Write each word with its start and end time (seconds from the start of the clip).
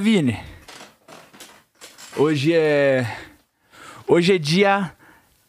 Vini. 0.00 0.40
Hoje 2.16 2.54
é. 2.54 3.06
Hoje 4.08 4.34
é 4.34 4.38
dia 4.38 4.92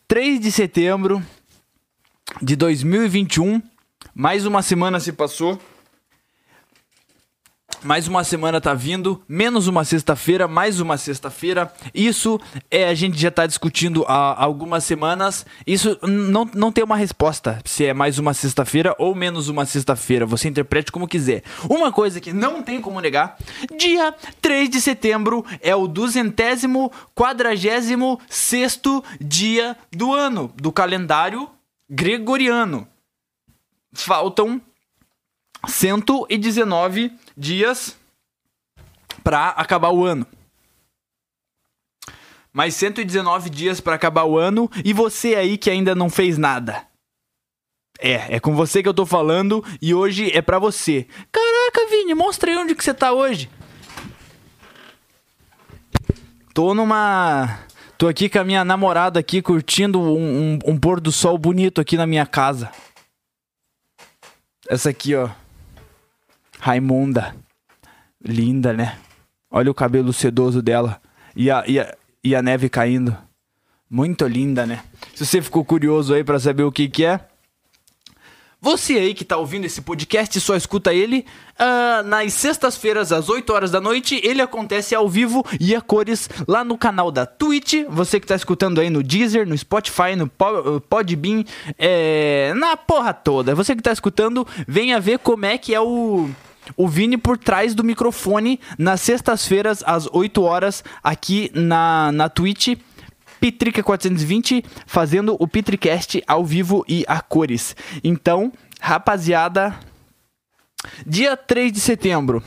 3 0.09 0.41
de 0.41 0.51
setembro 0.51 1.23
de 2.41 2.57
2021. 2.57 3.61
Mais 4.13 4.45
uma 4.45 4.61
semana 4.61 4.99
se 4.99 5.13
passou. 5.13 5.57
Mais 7.83 8.07
uma 8.07 8.23
semana 8.23 8.61
tá 8.61 8.75
vindo, 8.75 9.23
menos 9.27 9.67
uma 9.67 9.83
sexta-feira, 9.83 10.47
mais 10.47 10.79
uma 10.79 10.97
sexta-feira. 10.97 11.73
Isso 11.95 12.39
é 12.69 12.87
a 12.87 12.93
gente 12.93 13.19
já 13.19 13.31
tá 13.31 13.47
discutindo 13.47 14.05
há 14.07 14.43
algumas 14.43 14.83
semanas. 14.83 15.45
Isso 15.65 15.97
não, 16.03 16.47
não 16.53 16.71
tem 16.71 16.83
uma 16.83 16.95
resposta 16.95 17.59
se 17.65 17.83
é 17.85 17.93
mais 17.93 18.19
uma 18.19 18.35
sexta-feira 18.35 18.95
ou 18.99 19.15
menos 19.15 19.49
uma 19.49 19.65
sexta-feira. 19.65 20.27
Você 20.27 20.47
interprete 20.47 20.91
como 20.91 21.07
quiser. 21.07 21.43
Uma 21.67 21.91
coisa 21.91 22.21
que 22.21 22.31
não 22.31 22.61
tem 22.61 22.79
como 22.79 23.01
negar: 23.01 23.35
dia 23.75 24.13
3 24.39 24.69
de 24.69 24.79
setembro 24.79 25.43
é 25.59 25.75
o 25.75 25.87
duzentésimo, 25.87 26.91
quadragésimo 27.15 28.19
sexto 28.29 29.03
dia 29.19 29.75
do 29.91 30.13
ano 30.13 30.53
do 30.55 30.71
calendário 30.71 31.49
gregoriano. 31.89 32.87
Faltam 33.91 34.61
119 35.67 37.11
dias 37.37 37.97
para 39.23 39.49
acabar 39.49 39.91
o 39.91 40.03
ano. 40.03 40.25
Mais 42.53 42.75
119 42.75 43.49
dias 43.49 43.79
para 43.79 43.95
acabar 43.95 44.25
o 44.25 44.37
ano 44.37 44.69
e 44.83 44.91
você 44.91 45.35
aí 45.35 45.57
que 45.57 45.69
ainda 45.69 45.95
não 45.95 46.09
fez 46.09 46.37
nada. 46.37 46.85
É, 47.99 48.35
é 48.35 48.39
com 48.39 48.55
você 48.55 48.81
que 48.81 48.89
eu 48.89 48.93
tô 48.93 49.05
falando 49.05 49.63
e 49.81 49.93
hoje 49.93 50.31
é 50.35 50.41
para 50.41 50.59
você. 50.59 51.07
Caraca, 51.31 51.89
Vini, 51.89 52.13
mostra 52.13 52.51
aí 52.51 52.57
onde 52.57 52.75
que 52.75 52.83
você 52.83 52.93
tá 52.93 53.13
hoje. 53.13 53.49
Tô 56.53 56.73
numa. 56.73 57.59
Tô 57.97 58.07
aqui 58.07 58.27
com 58.27 58.39
a 58.39 58.43
minha 58.43 58.65
namorada 58.65 59.19
aqui 59.19 59.41
curtindo 59.41 60.01
um, 60.01 60.55
um, 60.55 60.59
um 60.65 60.77
pôr 60.77 60.99
do 60.99 61.11
sol 61.11 61.37
bonito 61.37 61.79
aqui 61.79 61.95
na 61.95 62.07
minha 62.07 62.25
casa. 62.25 62.71
Essa 64.67 64.89
aqui, 64.89 65.15
ó. 65.15 65.29
Raimunda. 66.61 67.35
Linda, 68.23 68.71
né? 68.71 68.95
Olha 69.49 69.71
o 69.71 69.73
cabelo 69.73 70.13
sedoso 70.13 70.61
dela. 70.61 71.01
E 71.35 71.49
a, 71.49 71.63
e 71.67 71.79
a, 71.79 71.97
e 72.23 72.35
a 72.35 72.41
neve 72.43 72.69
caindo. 72.69 73.17
Muito 73.89 74.27
linda, 74.27 74.63
né? 74.63 74.83
Se 75.15 75.25
você 75.25 75.41
ficou 75.41 75.65
curioso 75.65 76.13
aí 76.13 76.23
para 76.23 76.39
saber 76.39 76.61
o 76.61 76.71
que 76.71 76.87
que 76.87 77.03
é, 77.03 77.19
você 78.63 78.93
aí 78.93 79.15
que 79.15 79.25
tá 79.25 79.37
ouvindo 79.37 79.65
esse 79.65 79.81
podcast 79.81 80.39
só 80.39 80.55
escuta 80.55 80.93
ele 80.93 81.25
uh, 81.59 82.03
nas 82.07 82.31
sextas-feiras 82.35 83.11
às 83.11 83.27
8 83.27 83.51
horas 83.51 83.71
da 83.71 83.81
noite. 83.81 84.21
Ele 84.23 84.39
acontece 84.39 84.93
ao 84.93 85.09
vivo 85.09 85.43
e 85.59 85.75
a 85.75 85.81
cores 85.81 86.29
lá 86.47 86.63
no 86.63 86.77
canal 86.77 87.09
da 87.09 87.25
Twitch. 87.25 87.85
Você 87.89 88.19
que 88.19 88.27
tá 88.27 88.35
escutando 88.35 88.79
aí 88.79 88.91
no 88.91 89.01
Deezer, 89.01 89.47
no 89.47 89.57
Spotify, 89.57 90.15
no 90.15 90.27
Podbean, 90.81 91.43
é, 91.75 92.53
na 92.55 92.77
porra 92.77 93.15
toda. 93.15 93.55
Você 93.55 93.75
que 93.75 93.81
tá 93.81 93.91
escutando, 93.91 94.47
venha 94.67 94.99
ver 94.99 95.17
como 95.17 95.43
é 95.43 95.57
que 95.57 95.73
é 95.73 95.81
o 95.81 96.29
o 96.75 96.87
Vini 96.87 97.17
por 97.17 97.37
trás 97.37 97.75
do 97.75 97.83
microfone 97.83 98.59
nas 98.77 99.01
sextas-feiras 99.01 99.83
às 99.85 100.07
8 100.11 100.41
horas 100.41 100.83
aqui 101.03 101.51
na, 101.53 102.11
na 102.11 102.29
Twitch. 102.29 102.77
Pitrica420 103.41 104.63
fazendo 104.85 105.35
o 105.39 105.47
Pitricast 105.47 106.21
ao 106.27 106.45
vivo 106.45 106.85
e 106.87 107.03
a 107.07 107.19
cores. 107.21 107.75
Então, 108.03 108.53
rapaziada, 108.79 109.75
dia 111.07 111.35
3 111.35 111.71
de 111.71 111.79
setembro. 111.79 112.43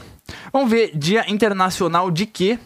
Vamos 0.53 0.71
ver, 0.71 0.97
Dia 0.97 1.29
Internacional 1.29 2.11
de 2.11 2.27
quê? 2.27 2.59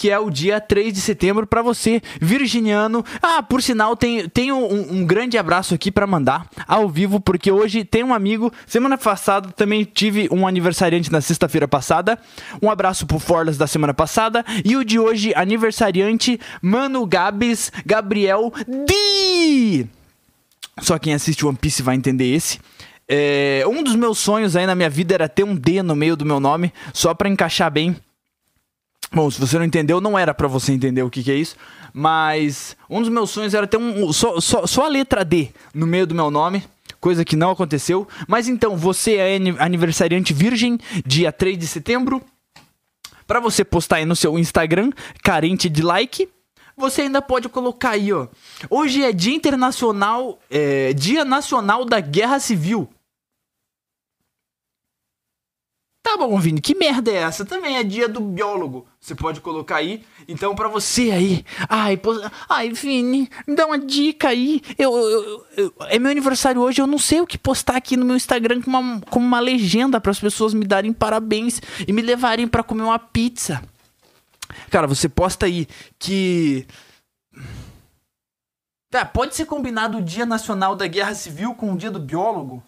Que 0.00 0.08
é 0.08 0.18
o 0.18 0.30
dia 0.30 0.58
3 0.58 0.94
de 0.94 1.00
setembro 1.02 1.46
para 1.46 1.60
você, 1.60 2.00
virginiano. 2.18 3.04
Ah, 3.20 3.42
por 3.42 3.62
sinal, 3.62 3.94
tem, 3.94 4.26
tem 4.30 4.50
um, 4.50 4.94
um 4.94 5.04
grande 5.04 5.36
abraço 5.36 5.74
aqui 5.74 5.90
para 5.92 6.06
mandar 6.06 6.48
ao 6.66 6.88
vivo, 6.88 7.20
porque 7.20 7.52
hoje 7.52 7.84
tem 7.84 8.02
um 8.02 8.14
amigo. 8.14 8.50
Semana 8.66 8.96
passada 8.96 9.50
também 9.50 9.84
tive 9.84 10.26
um 10.32 10.46
aniversariante 10.46 11.12
na 11.12 11.20
sexta-feira 11.20 11.68
passada. 11.68 12.18
Um 12.62 12.70
abraço 12.70 13.06
pro 13.06 13.18
Forlas 13.18 13.58
da 13.58 13.66
semana 13.66 13.92
passada. 13.92 14.42
E 14.64 14.74
o 14.74 14.82
de 14.82 14.98
hoje, 14.98 15.34
aniversariante, 15.36 16.40
Mano 16.62 17.04
Gabs 17.04 17.70
Gabriel 17.84 18.50
Di. 18.66 19.86
Só 20.80 20.98
quem 20.98 21.12
assiste 21.12 21.44
One 21.44 21.58
Piece 21.58 21.82
vai 21.82 21.94
entender 21.94 22.34
esse. 22.34 22.58
É, 23.06 23.64
um 23.66 23.82
dos 23.82 23.96
meus 23.96 24.18
sonhos 24.18 24.56
aí 24.56 24.64
na 24.64 24.74
minha 24.74 24.88
vida 24.88 25.12
era 25.12 25.28
ter 25.28 25.44
um 25.44 25.54
D 25.54 25.82
no 25.82 25.94
meio 25.94 26.16
do 26.16 26.24
meu 26.24 26.40
nome, 26.40 26.72
só 26.94 27.12
para 27.12 27.28
encaixar 27.28 27.70
bem 27.70 27.94
Bom, 29.12 29.28
se 29.28 29.40
você 29.40 29.58
não 29.58 29.64
entendeu, 29.64 30.00
não 30.00 30.16
era 30.16 30.32
para 30.32 30.46
você 30.46 30.72
entender 30.72 31.02
o 31.02 31.10
que, 31.10 31.22
que, 31.22 31.32
é 31.32 31.34
isso. 31.34 31.56
Mas 31.92 32.76
um 32.88 33.00
dos 33.00 33.08
meus 33.08 33.30
sonhos 33.30 33.54
era 33.54 33.66
ter 33.66 33.76
um, 33.76 34.12
só, 34.12 34.40
só, 34.40 34.66
só 34.66 34.84
a 34.84 34.88
letra 34.88 35.24
D 35.24 35.48
no 35.74 35.86
meio 35.86 36.06
do 36.06 36.14
meu 36.14 36.30
nome. 36.30 36.62
Coisa 37.00 37.24
que 37.24 37.34
não 37.34 37.50
aconteceu. 37.50 38.06
Mas 38.28 38.46
então, 38.46 38.76
você 38.76 39.16
é 39.16 39.36
aniversariante 39.58 40.32
virgem, 40.32 40.78
dia 41.04 41.32
3 41.32 41.58
de 41.58 41.66
setembro. 41.66 42.22
Para 43.26 43.40
você 43.40 43.64
postar 43.64 43.96
aí 43.96 44.04
no 44.04 44.14
seu 44.14 44.38
Instagram, 44.38 44.92
carente 45.22 45.68
de 45.68 45.82
like. 45.82 46.28
Você 46.76 47.02
ainda 47.02 47.20
pode 47.20 47.48
colocar 47.48 47.90
aí, 47.90 48.12
ó. 48.12 48.28
Hoje 48.68 49.02
é 49.02 49.12
Dia 49.12 49.34
Internacional, 49.34 50.38
é, 50.48 50.92
Dia 50.92 51.24
Nacional 51.24 51.84
da 51.84 52.00
Guerra 52.00 52.38
Civil. 52.38 52.88
Tá 56.02 56.09
bom, 56.28 56.38
Vini, 56.38 56.60
que 56.60 56.74
merda 56.74 57.10
é 57.10 57.16
essa? 57.16 57.44
Também 57.44 57.76
é 57.76 57.82
dia 57.82 58.08
do 58.08 58.20
biólogo. 58.20 58.86
Você 59.00 59.14
pode 59.14 59.40
colocar 59.40 59.76
aí. 59.76 60.04
Então, 60.28 60.54
para 60.54 60.68
você 60.68 61.10
aí. 61.10 61.44
Ai, 61.68 61.96
pô, 61.96 62.12
ai, 62.48 62.70
Vini, 62.70 63.30
me 63.46 63.56
dá 63.56 63.66
uma 63.66 63.78
dica 63.78 64.28
aí. 64.28 64.60
Eu, 64.78 64.94
eu, 64.96 65.46
eu, 65.56 65.74
é 65.88 65.98
meu 65.98 66.10
aniversário 66.10 66.60
hoje, 66.60 66.80
eu 66.80 66.86
não 66.86 66.98
sei 66.98 67.20
o 67.20 67.26
que 67.26 67.38
postar 67.38 67.76
aqui 67.76 67.96
no 67.96 68.04
meu 68.04 68.16
Instagram 68.16 68.60
com 68.60 68.70
uma, 68.70 69.00
com 69.00 69.18
uma 69.18 69.40
legenda 69.40 70.00
para 70.00 70.10
as 70.10 70.20
pessoas 70.20 70.52
me 70.52 70.66
darem 70.66 70.92
parabéns 70.92 71.60
e 71.86 71.92
me 71.92 72.02
levarem 72.02 72.46
para 72.46 72.62
comer 72.62 72.82
uma 72.82 72.98
pizza. 72.98 73.62
Cara, 74.70 74.86
você 74.86 75.08
posta 75.08 75.46
aí 75.46 75.66
que. 75.98 76.66
Tá, 78.90 79.04
pode 79.04 79.36
ser 79.36 79.46
combinado 79.46 79.98
o 79.98 80.02
Dia 80.02 80.26
Nacional 80.26 80.74
da 80.74 80.86
Guerra 80.86 81.14
Civil 81.14 81.54
com 81.54 81.72
o 81.72 81.76
Dia 81.76 81.90
do 81.90 82.00
Biólogo? 82.00 82.62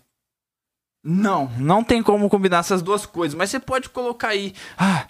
Não, 1.04 1.50
não 1.58 1.82
tem 1.82 2.02
como 2.02 2.28
combinar 2.28 2.58
essas 2.58 2.80
duas 2.80 3.04
coisas, 3.04 3.34
mas 3.36 3.50
você 3.50 3.58
pode 3.58 3.88
colocar 3.88 4.28
aí. 4.28 4.54
Ah, 4.78 5.06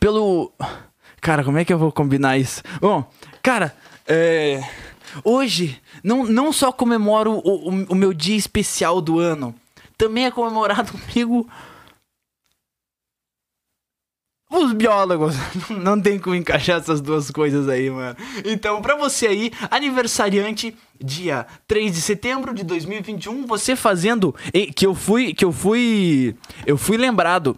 pelo. 0.00 0.52
Cara, 1.20 1.44
como 1.44 1.58
é 1.58 1.64
que 1.64 1.72
eu 1.72 1.78
vou 1.78 1.92
combinar 1.92 2.36
isso? 2.36 2.62
Bom, 2.80 3.08
cara, 3.42 3.76
é. 4.06 4.62
Hoje, 5.24 5.80
não, 6.02 6.24
não 6.24 6.52
só 6.52 6.72
comemoro 6.72 7.40
o, 7.44 7.70
o, 7.70 7.86
o 7.90 7.94
meu 7.94 8.12
dia 8.12 8.36
especial 8.36 9.00
do 9.00 9.18
ano, 9.18 9.54
também 9.96 10.26
é 10.26 10.30
comemorado 10.30 10.92
comigo 10.98 11.48
os 14.64 14.72
biólogos. 14.72 15.34
Não 15.70 16.00
tem 16.00 16.18
como 16.18 16.34
encaixar 16.34 16.80
essas 16.80 17.00
duas 17.00 17.30
coisas 17.30 17.68
aí, 17.68 17.90
mano. 17.90 18.16
Então, 18.44 18.80
pra 18.80 18.96
você 18.96 19.26
aí, 19.26 19.52
aniversariante, 19.70 20.74
dia 21.02 21.46
3 21.66 21.94
de 21.94 22.00
setembro 22.00 22.54
de 22.54 22.64
2021, 22.64 23.46
você 23.46 23.76
fazendo 23.76 24.34
que 24.74 24.86
eu 24.86 24.94
fui 24.94 25.34
que 25.34 25.44
eu 25.44 25.52
fui 25.52 26.34
eu 26.66 26.76
fui 26.76 26.96
lembrado. 26.96 27.56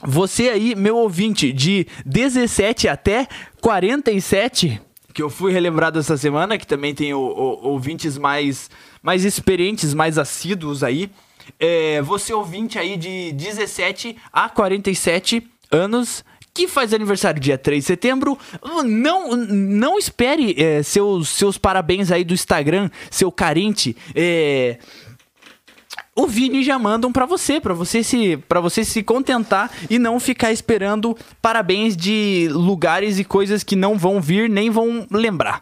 Você 0.00 0.48
aí, 0.48 0.76
meu 0.76 0.96
ouvinte, 0.96 1.52
de 1.52 1.86
17 2.06 2.86
até 2.86 3.26
47, 3.60 4.80
que 5.12 5.20
eu 5.20 5.28
fui 5.28 5.52
relembrado 5.52 5.98
essa 5.98 6.16
semana, 6.16 6.56
que 6.56 6.64
também 6.64 6.94
tem 6.94 7.12
o, 7.12 7.18
o, 7.18 7.66
ouvintes 7.66 8.16
mais 8.16 8.70
mais 9.02 9.24
experientes, 9.24 9.94
mais 9.94 10.16
assíduos 10.16 10.84
aí. 10.84 11.10
É, 11.58 12.00
você 12.02 12.32
ouvinte 12.32 12.78
aí 12.78 12.96
de 12.96 13.32
17 13.32 14.16
a 14.32 14.48
47 14.48 15.48
anos 15.70 16.24
que 16.54 16.66
faz 16.66 16.92
aniversário 16.92 17.40
dia 17.40 17.56
3 17.56 17.84
de 17.84 17.86
setembro, 17.86 18.36
não 18.84 19.36
não 19.36 19.96
espere 19.96 20.60
é, 20.60 20.82
seus, 20.82 21.28
seus 21.28 21.56
parabéns 21.56 22.10
aí 22.10 22.24
do 22.24 22.34
Instagram, 22.34 22.90
seu 23.10 23.30
carente. 23.30 23.96
É, 24.12 24.78
o 26.16 26.26
Vini 26.26 26.64
já 26.64 26.76
mandam 26.76 27.12
para 27.12 27.24
você, 27.24 27.60
para 27.60 27.72
você 27.72 28.02
se 28.02 28.36
para 28.48 28.60
você 28.60 28.84
se 28.84 29.04
contentar 29.04 29.70
e 29.88 30.00
não 30.00 30.18
ficar 30.18 30.50
esperando 30.50 31.16
parabéns 31.40 31.96
de 31.96 32.48
lugares 32.50 33.20
e 33.20 33.24
coisas 33.24 33.62
que 33.62 33.76
não 33.76 33.96
vão 33.96 34.20
vir 34.20 34.50
nem 34.50 34.68
vão 34.68 35.06
lembrar. 35.12 35.60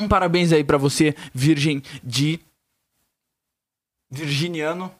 Um 0.00 0.08
parabéns 0.08 0.52
aí 0.52 0.64
para 0.64 0.78
você, 0.78 1.14
virgem 1.34 1.82
de 2.02 2.40
virginiano 4.10 4.90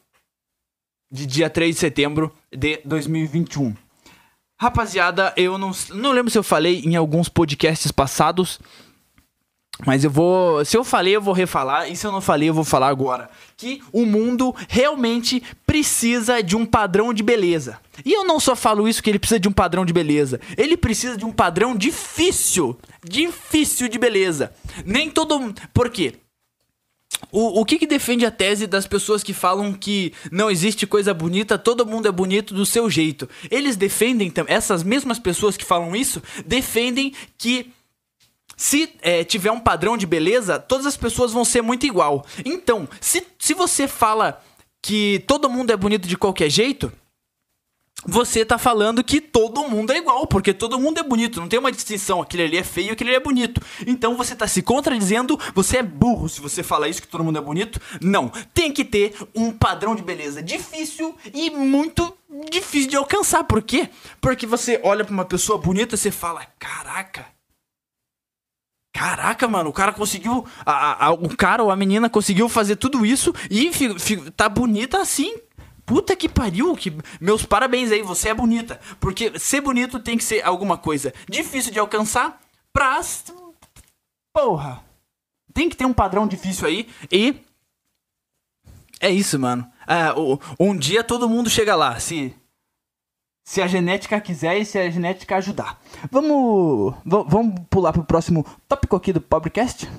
de 1.11 1.25
dia 1.25 1.49
3 1.49 1.75
de 1.75 1.79
setembro 1.79 2.33
de 2.51 2.81
2021. 2.85 3.73
Rapaziada, 4.59 5.33
eu 5.37 5.57
não, 5.57 5.71
não 5.93 6.11
lembro 6.11 6.31
se 6.31 6.37
eu 6.37 6.43
falei 6.43 6.81
em 6.81 6.95
alguns 6.95 7.29
podcasts 7.29 7.91
passados, 7.91 8.59
Mas 9.85 10.03
eu 10.03 10.09
vou. 10.09 10.65
Se 10.65 10.75
eu 10.75 10.83
falei, 10.83 11.15
eu 11.15 11.21
vou 11.21 11.33
refalar. 11.33 11.91
E 11.91 11.95
se 11.95 12.07
eu 12.07 12.11
não 12.11 12.21
falei, 12.21 12.49
eu 12.49 12.53
vou 12.53 12.63
falar 12.63 12.87
agora. 12.87 13.29
Que 13.55 13.81
o 13.91 14.05
mundo 14.05 14.55
realmente 14.67 15.43
precisa 15.67 16.41
de 16.41 16.55
um 16.55 16.65
padrão 16.65 17.13
de 17.13 17.21
beleza. 17.21 17.79
E 18.03 18.11
eu 18.11 18.23
não 18.25 18.39
só 18.39 18.55
falo 18.55 18.87
isso 18.87 19.03
que 19.03 19.09
ele 19.09 19.19
precisa 19.19 19.39
de 19.39 19.47
um 19.47 19.51
padrão 19.51 19.85
de 19.85 19.93
beleza. 19.93 20.39
Ele 20.57 20.75
precisa 20.75 21.15
de 21.15 21.25
um 21.25 21.31
padrão 21.31 21.75
difícil. 21.75 22.75
Difícil 23.03 23.87
de 23.87 23.99
beleza. 23.99 24.51
Nem 24.83 25.11
todo. 25.11 25.53
Por 25.73 25.91
quê? 25.91 26.15
O, 27.31 27.61
o 27.61 27.65
que, 27.65 27.79
que 27.79 27.87
defende 27.87 28.25
a 28.25 28.31
tese 28.31 28.67
das 28.67 28.87
pessoas 28.87 29.23
que 29.23 29.33
falam 29.33 29.73
que 29.73 30.13
não 30.31 30.49
existe 30.49 30.85
coisa 30.87 31.13
bonita, 31.13 31.57
todo 31.57 31.85
mundo 31.85 32.07
é 32.07 32.11
bonito 32.11 32.53
do 32.53 32.65
seu 32.65 32.89
jeito? 32.89 33.27
Eles 33.49 33.75
defendem, 33.75 34.31
essas 34.47 34.83
mesmas 34.83 35.19
pessoas 35.19 35.57
que 35.57 35.65
falam 35.65 35.95
isso, 35.95 36.21
defendem 36.45 37.13
que 37.37 37.71
se 38.55 38.89
é, 39.01 39.23
tiver 39.23 39.51
um 39.51 39.59
padrão 39.59 39.95
de 39.95 40.07
beleza, 40.07 40.57
todas 40.57 40.85
as 40.85 40.97
pessoas 40.97 41.31
vão 41.31 41.45
ser 41.45 41.61
muito 41.61 41.85
igual. 41.85 42.25
Então, 42.43 42.87
se, 42.99 43.25
se 43.37 43.53
você 43.53 43.87
fala 43.87 44.43
que 44.81 45.23
todo 45.27 45.49
mundo 45.49 45.71
é 45.71 45.77
bonito 45.77 46.07
de 46.07 46.17
qualquer 46.17 46.49
jeito, 46.49 46.91
você 48.05 48.45
tá 48.45 48.57
falando 48.57 49.03
que 49.03 49.19
todo 49.19 49.67
mundo 49.67 49.91
é 49.91 49.97
igual, 49.97 50.27
porque 50.27 50.53
todo 50.53 50.79
mundo 50.79 50.99
é 50.99 51.03
bonito, 51.03 51.39
não 51.39 51.47
tem 51.47 51.59
uma 51.59 51.71
distinção, 51.71 52.21
aquele 52.21 52.43
ali 52.43 52.57
é 52.57 52.63
feio, 52.63 52.93
aquele 52.93 53.09
ali 53.09 53.17
é 53.17 53.19
bonito. 53.19 53.61
Então 53.85 54.15
você 54.15 54.35
tá 54.35 54.47
se 54.47 54.61
contradizendo, 54.61 55.39
você 55.53 55.77
é 55.77 55.83
burro 55.83 56.29
se 56.29 56.39
você 56.39 56.61
fala 56.61 56.87
isso 56.87 57.01
que 57.01 57.07
todo 57.07 57.23
mundo 57.23 57.37
é 57.37 57.41
bonito. 57.41 57.81
Não, 58.01 58.29
tem 58.53 58.71
que 58.71 58.85
ter 58.85 59.15
um 59.35 59.51
padrão 59.51 59.95
de 59.95 60.03
beleza 60.03 60.41
difícil 60.41 61.15
e 61.33 61.49
muito 61.49 62.15
difícil 62.51 62.89
de 62.89 62.95
alcançar. 62.95 63.43
Por 63.43 63.61
quê? 63.61 63.89
Porque 64.21 64.45
você 64.45 64.79
olha 64.83 65.03
para 65.03 65.13
uma 65.13 65.25
pessoa 65.25 65.57
bonita 65.57 65.95
e 65.95 65.97
você 65.97 66.11
fala: 66.11 66.45
"Caraca, 66.59 67.25
Caraca, 68.97 69.47
mano, 69.47 69.69
o 69.69 69.73
cara 69.73 69.93
conseguiu. 69.93 70.43
A, 70.65 71.05
a, 71.05 71.11
o 71.11 71.29
cara 71.37 71.61
ou 71.61 71.69
a 71.69 71.75
menina 71.75 72.09
conseguiu 72.09 72.49
fazer 72.49 72.77
tudo 72.77 73.05
isso 73.05 73.31
e 73.47 73.71
fi, 73.71 73.99
fi, 73.99 74.31
tá 74.31 74.49
bonita 74.49 74.99
assim. 74.99 75.35
Puta 75.87 76.17
que 76.17 76.27
pariu, 76.27 76.75
que 76.75 76.93
meus 77.21 77.45
parabéns 77.45 77.93
aí, 77.93 78.01
você 78.01 78.27
é 78.27 78.33
bonita. 78.33 78.77
Porque 78.99 79.39
ser 79.39 79.61
bonito 79.61 80.01
tem 80.01 80.17
que 80.17 80.23
ser 80.23 80.43
alguma 80.43 80.77
coisa 80.77 81.13
difícil 81.29 81.71
de 81.71 81.79
alcançar 81.79 82.41
pra. 82.73 82.99
Porra. 84.33 84.83
Tem 85.53 85.69
que 85.69 85.77
ter 85.77 85.85
um 85.85 85.93
padrão 85.93 86.27
difícil 86.27 86.67
aí 86.67 86.89
e. 87.09 87.41
É 88.99 89.09
isso, 89.09 89.39
mano. 89.39 89.65
Ah, 89.87 90.13
um 90.59 90.75
dia 90.75 91.05
todo 91.05 91.29
mundo 91.29 91.49
chega 91.49 91.73
lá. 91.73 91.97
Se 92.01 92.35
se 93.45 93.61
a 93.61 93.67
genética 93.67 94.19
quiser 94.19 94.57
e 94.57 94.65
se 94.65 94.77
a 94.77 94.89
genética 94.89 95.37
ajudar. 95.37 95.81
Vamos, 96.11 96.95
vamos 97.05 97.61
pular 97.69 97.93
pro 97.93 98.03
próximo 98.03 98.45
tópico 98.67 98.97
aqui 98.97 99.13
do 99.13 99.21
podcast? 99.21 99.89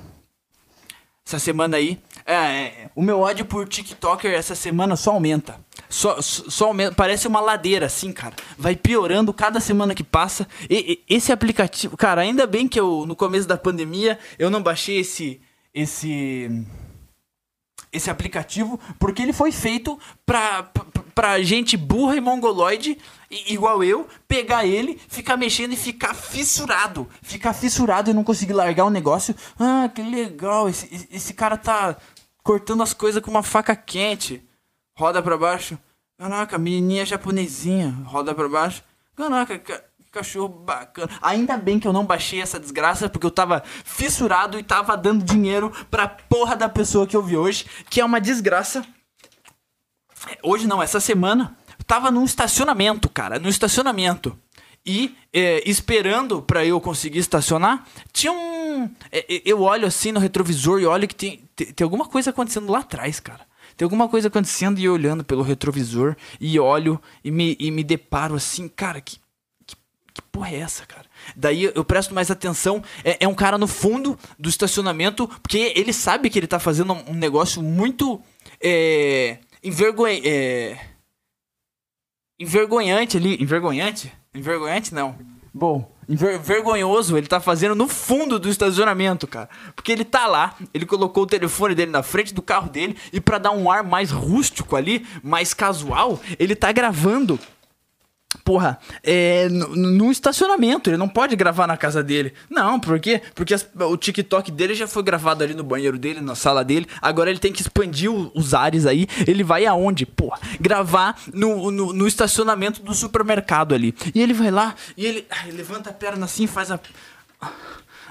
Essa 1.27 1.39
semana 1.39 1.79
aí, 1.79 1.99
é, 2.27 2.35
é, 2.35 2.91
o 2.95 3.03
meu 3.03 3.21
ódio 3.21 3.47
por 3.47 3.67
TikToker 3.67 4.35
essa 4.35 4.55
semana 4.55 4.97
só 4.97 5.13
aumenta. 5.13 5.59
Só, 5.89 6.21
só. 6.21 6.73
Parece 6.97 7.27
uma 7.27 7.41
ladeira, 7.41 7.87
assim, 7.87 8.13
cara. 8.13 8.35
Vai 8.57 8.77
piorando 8.77 9.33
cada 9.33 9.61
semana 9.61 9.95
que 9.95 10.05
passa. 10.05 10.47
E, 10.69 11.05
e, 11.09 11.15
esse 11.15 11.33
aplicativo, 11.33 11.97
cara, 11.97 12.21
ainda 12.21 12.47
bem 12.47 12.69
que 12.69 12.79
eu, 12.79 13.05
no 13.07 13.17
começo 13.17 13.49
da 13.49 13.57
pandemia, 13.57 14.19
eu 14.39 14.51
não 14.51 14.63
baixei 14.63 14.99
esse. 14.99 15.41
esse 15.75 16.67
esse 17.91 18.11
aplicativo, 18.11 18.79
porque 18.99 19.23
ele 19.23 19.33
foi 19.33 19.51
feito 19.51 19.99
pra, 20.27 20.63
pra, 20.63 20.85
pra 21.15 21.43
gente 21.43 21.77
burra 21.77 22.17
e 22.17 22.21
mongoloide, 22.21 22.99
igual 23.31 23.83
eu, 23.83 24.07
pegar 24.27 24.67
ele, 24.67 25.01
ficar 25.09 25.37
mexendo 25.37 25.73
e 25.73 25.77
ficar 25.77 26.15
fissurado. 26.15 27.09
Ficar 27.23 27.53
fissurado 27.53 28.11
e 28.11 28.15
não 28.15 28.25
conseguir 28.25 28.53
largar 28.53 28.85
o 28.85 28.91
negócio. 28.91 29.35
Ah, 29.59 29.91
que 29.93 30.03
legal, 30.03 30.69
esse, 30.69 31.09
esse 31.11 31.35
cara 31.35 31.57
tá 31.57 31.97
cortando 32.43 32.83
as 32.83 32.93
coisas 32.93 33.23
com 33.23 33.31
uma 33.31 33.43
faca 33.43 33.75
quente. 33.75 34.43
Roda 34.99 35.23
pra 35.23 35.39
baixo. 35.39 35.79
Caraca, 36.19 36.59
menininha 36.59 37.07
japonesinha. 37.07 37.97
Roda 38.05 38.35
pra 38.35 38.49
baixo. 38.49 38.83
Caraca, 39.15 39.57
cachorro 40.11 40.49
bacana. 40.49 41.09
Ainda 41.23 41.57
bem 41.57 41.79
que 41.79 41.87
eu 41.87 41.93
não 41.93 42.05
baixei 42.05 42.43
essa 42.43 42.59
desgraça, 42.59 43.09
porque 43.09 43.25
eu 43.25 43.31
tava 43.31 43.63
fissurado 43.85 44.59
e 44.59 44.63
tava 44.65 44.97
dando 44.97 45.25
dinheiro 45.25 45.71
pra 45.89 46.09
porra 46.09 46.57
da 46.57 46.69
pessoa 46.69 47.07
que 47.07 47.17
eu 47.17 47.23
vi 47.23 47.37
hoje, 47.37 47.65
que 47.89 48.01
é 48.01 48.05
uma 48.05 48.21
desgraça. 48.21 48.85
Hoje 50.43 50.67
não, 50.67 50.83
essa 50.83 50.99
semana. 50.99 51.57
Tava 51.87 52.11
num 52.11 52.25
estacionamento, 52.25 53.09
cara, 53.09 53.39
no 53.39 53.49
estacionamento. 53.49 54.37
E 54.85 55.17
é, 55.33 55.63
esperando 55.65 56.43
para 56.43 56.67
eu 56.67 56.81
conseguir 56.81 57.21
estacionar, 57.21 57.87
tinha 58.13 58.33
um. 58.33 58.91
É, 59.13 59.19
é, 59.33 59.43
eu 59.45 59.63
olho 59.63 59.87
assim 59.87 60.11
no 60.11 60.19
retrovisor 60.19 60.81
e 60.81 60.87
olho 60.87 61.07
que 61.07 61.15
tem, 61.15 61.49
tem, 61.55 61.73
tem 61.73 61.85
alguma 61.85 62.07
coisa 62.07 62.31
acontecendo 62.31 62.73
lá 62.73 62.81
atrás, 62.81 63.21
cara. 63.21 63.48
Tem 63.79 63.87
alguma 63.87 64.09
coisa 64.09 64.27
acontecendo 64.27 64.81
e 64.81 64.89
olhando 64.89 65.23
pelo 65.23 65.41
retrovisor 65.41 66.17
e 66.41 66.59
olho 66.59 67.01
e 67.23 67.31
me, 67.31 67.57
e 67.61 67.71
me 67.71 67.85
deparo 67.85 68.35
assim, 68.35 68.67
cara, 68.69 69.01
que 69.01 69.21
que 70.13 70.23
porra 70.33 70.51
é 70.51 70.57
essa, 70.57 70.85
cara? 70.85 71.05
Daí 71.37 71.71
eu 71.73 71.85
presto 71.85 72.13
mais 72.13 72.29
atenção. 72.29 72.83
É, 73.05 73.19
é, 73.21 73.29
um 73.29 73.37
cara 73.37 73.57
no 73.57 73.69
fundo 73.69 74.19
do 74.37 74.49
estacionamento, 74.49 75.29
porque 75.29 75.73
ele 75.77 75.93
sabe 75.93 76.29
que 76.29 76.37
ele 76.37 76.49
tá 76.49 76.59
fazendo 76.59 76.93
um 76.93 77.15
negócio 77.15 77.63
muito. 77.63 78.21
É, 78.61 79.39
envergonha, 79.63 80.21
é, 80.25 80.77
envergonhante 82.37 83.17
ali. 83.17 83.41
Envergonhante? 83.41 84.13
Envergonhante 84.35 84.93
não. 84.93 85.17
Bom, 85.55 85.89
enver, 86.09 86.39
vergonhoso 86.39 87.17
ele 87.17 87.27
tá 87.27 87.41
fazendo 87.41 87.75
no 87.75 87.89
fundo 87.89 88.39
do 88.39 88.49
estacionamento, 88.49 89.27
cara. 89.27 89.49
Porque 89.77 89.93
ele 89.93 90.05
tá 90.05 90.27
lá, 90.27 90.55
ele 90.73 90.87
colocou 90.87 91.25
o 91.25 91.27
telefone 91.27 91.75
dele 91.75 91.91
na 91.91 92.03
frente 92.03 92.33
do 92.33 92.43
carro 92.43 92.69
dele 92.69 92.97
e 93.13 93.21
para 93.21 93.39
dar 93.39 93.51
um 93.51 93.71
ar 93.71 93.85
mais 93.85 94.11
rústico 94.11 94.77
ali, 94.77 95.07
mais 95.23 95.53
casual, 95.53 96.21
ele 96.39 96.55
tá 96.55 96.73
gravando 96.73 97.39
porra, 98.49 98.79
é, 99.05 99.47
no, 99.51 100.11
estacionamento. 100.11 100.89
Ele 100.89 100.97
não 100.97 101.07
pode 101.07 101.37
gravar 101.37 101.67
na 101.67 101.77
casa 101.77 102.03
dele. 102.03 102.33
Não, 102.49 102.81
por 102.81 102.99
quê? 102.99 103.21
Porque 103.35 103.53
as, 103.53 103.69
o 103.79 103.95
TikTok 103.95 104.51
dele 104.51 104.75
já 104.75 104.89
foi 104.89 105.03
gravado 105.03 105.45
ali 105.45 105.53
no 105.53 105.63
banheiro 105.63 105.99
dele, 105.99 106.23
na 106.23 106.35
sala 106.35 106.65
dele. 106.65 106.87
Agora 107.03 107.29
ele 107.29 107.39
tem 107.39 107.53
que 107.53 107.61
expandir 107.61 108.11
o, 108.11 108.33
os 108.35 108.55
ares 108.55 108.87
aí. 108.87 109.07
Ele 109.27 109.45
vai 109.45 109.67
aonde? 109.67 110.07
Porra, 110.07 110.41
gravar 110.59 111.21
no, 111.31 111.71
no, 111.71 111.93
no, 111.93 112.09
estacionamento 112.09 112.81
do 112.83 112.95
supermercado 112.95 113.75
ali. 113.75 113.95
E 114.15 114.23
ele 114.23 114.33
vai 114.33 114.51
lá 114.51 114.75
e 114.97 115.05
ele, 115.05 115.27
ele 115.45 115.59
levanta 115.59 115.91
a 115.91 115.93
perna 115.93 116.25
assim 116.25 116.47
faz 116.47 116.71
a 116.71 116.81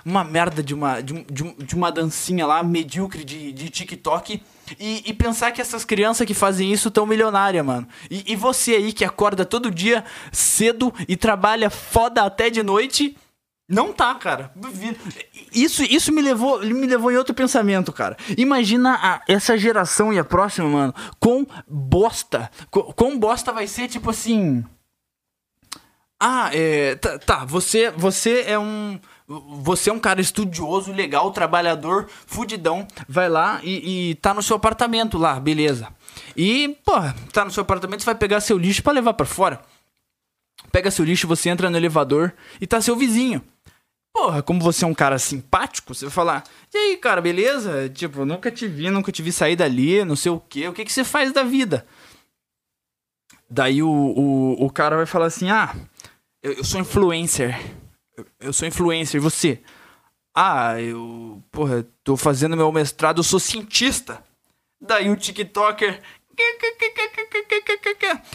uma 0.08 0.24
merda 0.24 0.64
de 0.64 0.74
uma, 0.74 1.02
de, 1.02 1.24
de, 1.26 1.54
de 1.54 1.76
uma 1.76 1.92
dancinha 1.92 2.46
lá, 2.46 2.64
medíocre 2.64 3.26
de, 3.26 3.52
de 3.52 3.70
TikTok. 3.70 4.42
E, 4.80 5.04
e, 5.06 5.14
pensar 5.14 5.52
que 5.52 5.62
essas 5.62 5.86
crianças 5.86 6.26
que 6.26 6.34
fazem 6.34 6.72
isso 6.72 6.90
tão 6.90 7.06
milionárias, 7.06 7.66
mano. 7.66 7.88
E, 8.10 8.32
e, 8.32 8.36
você 8.36 8.76
aí 8.76 8.94
que 8.94 9.04
acorda 9.06 9.46
todo 9.46 9.72
dia 9.72 10.04
cedo 10.32 10.94
e 11.08 11.16
trabalha 11.16 11.70
foda 11.70 12.24
até 12.24 12.50
de 12.50 12.64
noite. 12.64 13.18
Não 13.70 13.92
tá, 13.92 14.16
cara. 14.16 14.52
Isso, 15.54 15.84
isso 15.84 16.14
me 16.14 16.22
levou 16.22 16.62
me 16.62 16.88
levou 16.88 17.12
em 17.12 17.18
outro 17.18 17.36
pensamento, 17.36 17.92
cara. 17.92 18.16
Imagina 18.38 18.98
a, 19.02 19.22
essa 19.28 19.58
geração 19.58 20.14
e 20.14 20.20
a 20.20 20.24
próxima, 20.24 20.70
mano, 20.70 20.94
com 21.20 21.46
bosta. 21.68 22.50
Com, 22.72 22.84
com 22.94 23.20
bosta 23.20 23.52
vai 23.52 23.68
ser 23.68 23.90
tipo 23.90 24.10
assim. 24.10 24.64
Ah, 26.18 26.50
é. 26.54 26.96
Tá, 26.96 27.20
tá 27.20 27.46
você, 27.46 27.92
você 27.92 28.46
é 28.48 28.58
um 28.58 28.98
você 29.28 29.90
é 29.90 29.94
um 29.94 30.00
cara 30.00 30.22
estudioso, 30.22 30.94
legal, 30.94 31.32
trabalhador, 31.32 32.08
fudidão, 32.26 32.88
vai 33.10 33.28
lá 33.28 33.60
e, 33.62 34.12
e 34.12 34.16
tá 34.16 34.34
no 34.34 34.42
seu 34.42 34.56
apartamento 34.56 35.18
lá, 35.18 35.38
beleza. 35.38 35.90
E, 36.36 36.78
pô, 36.86 36.94
tá 37.34 37.44
no 37.44 37.52
seu 37.52 37.62
apartamento, 37.62 38.02
você 38.02 38.06
vai 38.06 38.16
pegar 38.16 38.40
seu 38.40 38.58
lixo 38.58 38.82
para 38.82 38.94
levar 38.94 39.14
para 39.14 39.26
fora. 39.26 39.62
Pega 40.72 40.90
seu 40.90 41.04
lixo, 41.04 41.28
você 41.28 41.50
entra 41.50 41.70
no 41.70 41.76
elevador 41.76 42.34
e 42.62 42.66
tá 42.66 42.80
seu 42.80 42.96
vizinho. 42.96 43.44
Porra, 44.14 44.42
como 44.42 44.62
você 44.62 44.86
é 44.86 44.88
um 44.88 44.94
cara 44.94 45.20
simpático, 45.20 45.94
você 45.94 46.06
vai 46.06 46.14
falar: 46.14 46.44
E 46.74 46.78
aí, 46.78 46.98
cara, 46.98 47.22
beleza? 47.22 47.90
Tipo, 47.90 48.26
nunca 48.26 48.50
te 48.50 48.68
vi, 48.68 48.90
nunca 48.90 49.12
te 49.12 49.22
vi 49.22 49.32
sair 49.32 49.56
dali, 49.56 50.04
não 50.04 50.16
sei 50.16 50.32
o 50.32 50.40
quê. 50.40 50.68
O 50.68 50.74
que, 50.74 50.86
que 50.86 50.92
você 50.92 51.04
faz 51.04 51.32
da 51.32 51.44
vida? 51.44 51.86
Daí 53.50 53.84
o, 53.84 53.90
o, 53.90 54.66
o 54.66 54.72
cara 54.72 54.96
vai 54.96 55.06
falar 55.06 55.28
assim: 55.28 55.52
Ah, 55.52 55.76
eu, 56.42 56.54
eu 56.54 56.64
sou 56.64 56.82
influencer 56.82 57.60
eu 58.40 58.54
sou 58.54 58.68
influencer, 58.68 59.22
você? 59.22 59.62
Ah, 60.36 60.80
eu, 60.80 61.42
porra, 61.52 61.86
tô 62.04 62.16
fazendo 62.16 62.56
meu 62.56 62.72
mestrado, 62.72 63.20
eu 63.20 63.24
sou 63.24 63.40
cientista. 63.40 64.24
Daí 64.80 65.10
o 65.10 65.16
TikToker. 65.16 66.02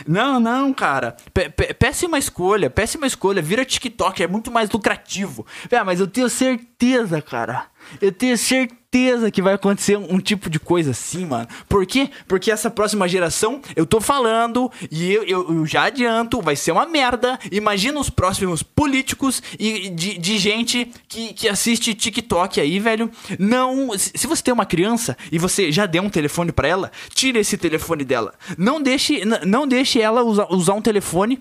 Não, 0.09 0.41
não, 0.41 0.73
cara. 0.75 1.17
P 1.33 1.49
péssima 1.75 2.19
escolha, 2.19 2.69
péssima 2.69 3.07
escolha. 3.07 3.41
Vira 3.41 3.65
TikTok, 3.65 4.23
é 4.23 4.27
muito 4.27 4.51
mais 4.51 4.69
lucrativo. 4.71 5.47
É, 5.71 5.83
mas 5.85 6.01
eu 6.01 6.09
tenho 6.09 6.29
certeza, 6.29 7.23
cara. 7.23 7.67
Eu 8.01 8.11
tenho 8.11 8.37
certeza 8.37 8.82
certeza 8.93 9.31
que 9.31 9.41
vai 9.41 9.55
acontecer 9.55 9.97
um, 9.97 10.21
tipo 10.21 10.51
de 10.51 10.61
coisa 10.61 10.91
assim, 10.91 11.25
mano. 11.25 11.49
Por 11.67 11.87
quê? 11.87 12.11
Porque 12.29 12.51
essa 12.51 12.71
próxima 12.71 13.09
geração, 13.09 13.63
eu 13.75 13.87
tô 13.87 14.01
falando 14.01 14.71
e 14.91 15.11
eu, 15.11 15.25
eu, 15.25 15.55
eu 15.57 15.67
já 15.67 15.85
adianto, 15.85 16.43
vai 16.43 16.55
ser 16.55 16.73
uma 16.73 16.85
merda. 16.85 17.39
Imagina 17.51 17.99
os 17.99 18.11
próximos 18.11 18.63
políticos 18.63 19.43
e 19.59 19.89
de, 19.89 20.19
de 20.19 20.39
gente 20.39 20.91
que, 21.09 21.33
que 21.33 21.49
assiste 21.49 21.95
TikTok 21.95 22.61
aí, 22.61 22.79
velho. 22.79 23.11
Não. 23.39 23.97
Se 23.97 24.27
você 24.27 24.43
tem 24.43 24.53
uma 24.53 24.67
criança 24.67 25.17
e 25.31 25.39
você 25.39 25.73
já 25.73 25.87
deu 25.87 26.03
um 26.03 26.11
telefone 26.11 26.53
para 26.53 26.69
ela, 26.69 26.93
tire 27.15 27.39
esse 27.39 27.57
telefone 27.57 28.05
dela. 28.05 28.35
Não 28.59 28.81
deixe, 28.81 29.23
não 29.47 29.67
deixe 29.67 30.03
ela 30.03 30.23
usar, 30.23 30.53
usar 30.53 30.75
um 30.75 30.83
telefone 30.83 31.41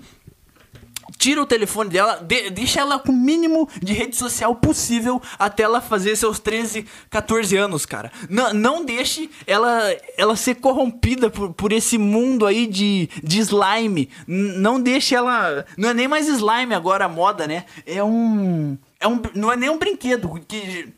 tira 1.18 1.41
o 1.41 1.46
telefone 1.46 1.89
dela, 1.89 2.15
de, 2.15 2.50
deixa 2.50 2.82
ela 2.82 3.00
com 3.00 3.12
o 3.12 3.15
mínimo 3.15 3.68
de 3.82 3.94
rede 3.94 4.15
social 4.15 4.56
possível 4.56 5.22
até 5.38 5.63
ela 5.63 5.82
fazer 5.82 6.15
seus 6.15 6.39
13, 6.39 6.86
14 7.10 7.56
anos, 7.58 7.86
cara. 7.86 8.12
Não, 8.30 8.53
não 8.53 8.86
deixe 8.86 9.30
ela, 9.46 9.82
ela 10.18 10.36
ser 10.36 10.56
corrompida 10.56 11.30
por, 11.30 11.53
por 11.53 11.72
esse 11.72 11.98
mundo 11.98 12.46
aí 12.46 12.68
de, 12.68 13.10
de 13.24 13.39
slime. 13.39 14.10
Não 14.27 14.80
deixe 14.80 15.15
ela. 15.15 15.65
Não 15.77 15.89
é 15.89 15.94
nem 15.94 16.08
mais 16.08 16.27
slime 16.27 16.74
agora 16.74 17.06
a 17.06 17.10
moda, 17.10 17.48
né? 17.48 17.65
É 17.86 18.03
um. 18.03 18.77
É 19.00 19.08
um 19.08 19.22
não 19.34 19.51
é 19.51 19.56
nem 19.56 19.70
um 19.70 19.77
brinquedo 19.77 20.41
que. 20.48 20.94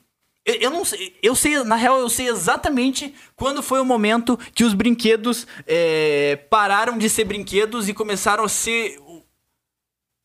Eu, 0.46 0.56
eu 0.56 0.70
não 0.70 0.84
sei, 0.84 1.16
eu 1.24 1.36
sei, 1.36 1.64
na 1.64 1.76
real, 1.76 2.00
eu 2.00 2.10
sei 2.10 2.28
exatamente 2.28 3.14
quando 3.36 3.64
foi 3.64 3.80
o 3.80 3.86
momento 3.86 4.38
que 4.54 4.66
os 4.66 4.74
brinquedos 4.74 5.48
é, 5.66 6.36
pararam 6.50 6.98
de 6.98 7.10
ser 7.10 7.24
brinquedos 7.24 7.88
e 7.88 7.94
começaram 7.94 8.44
a 8.44 8.50
ser 8.50 9.00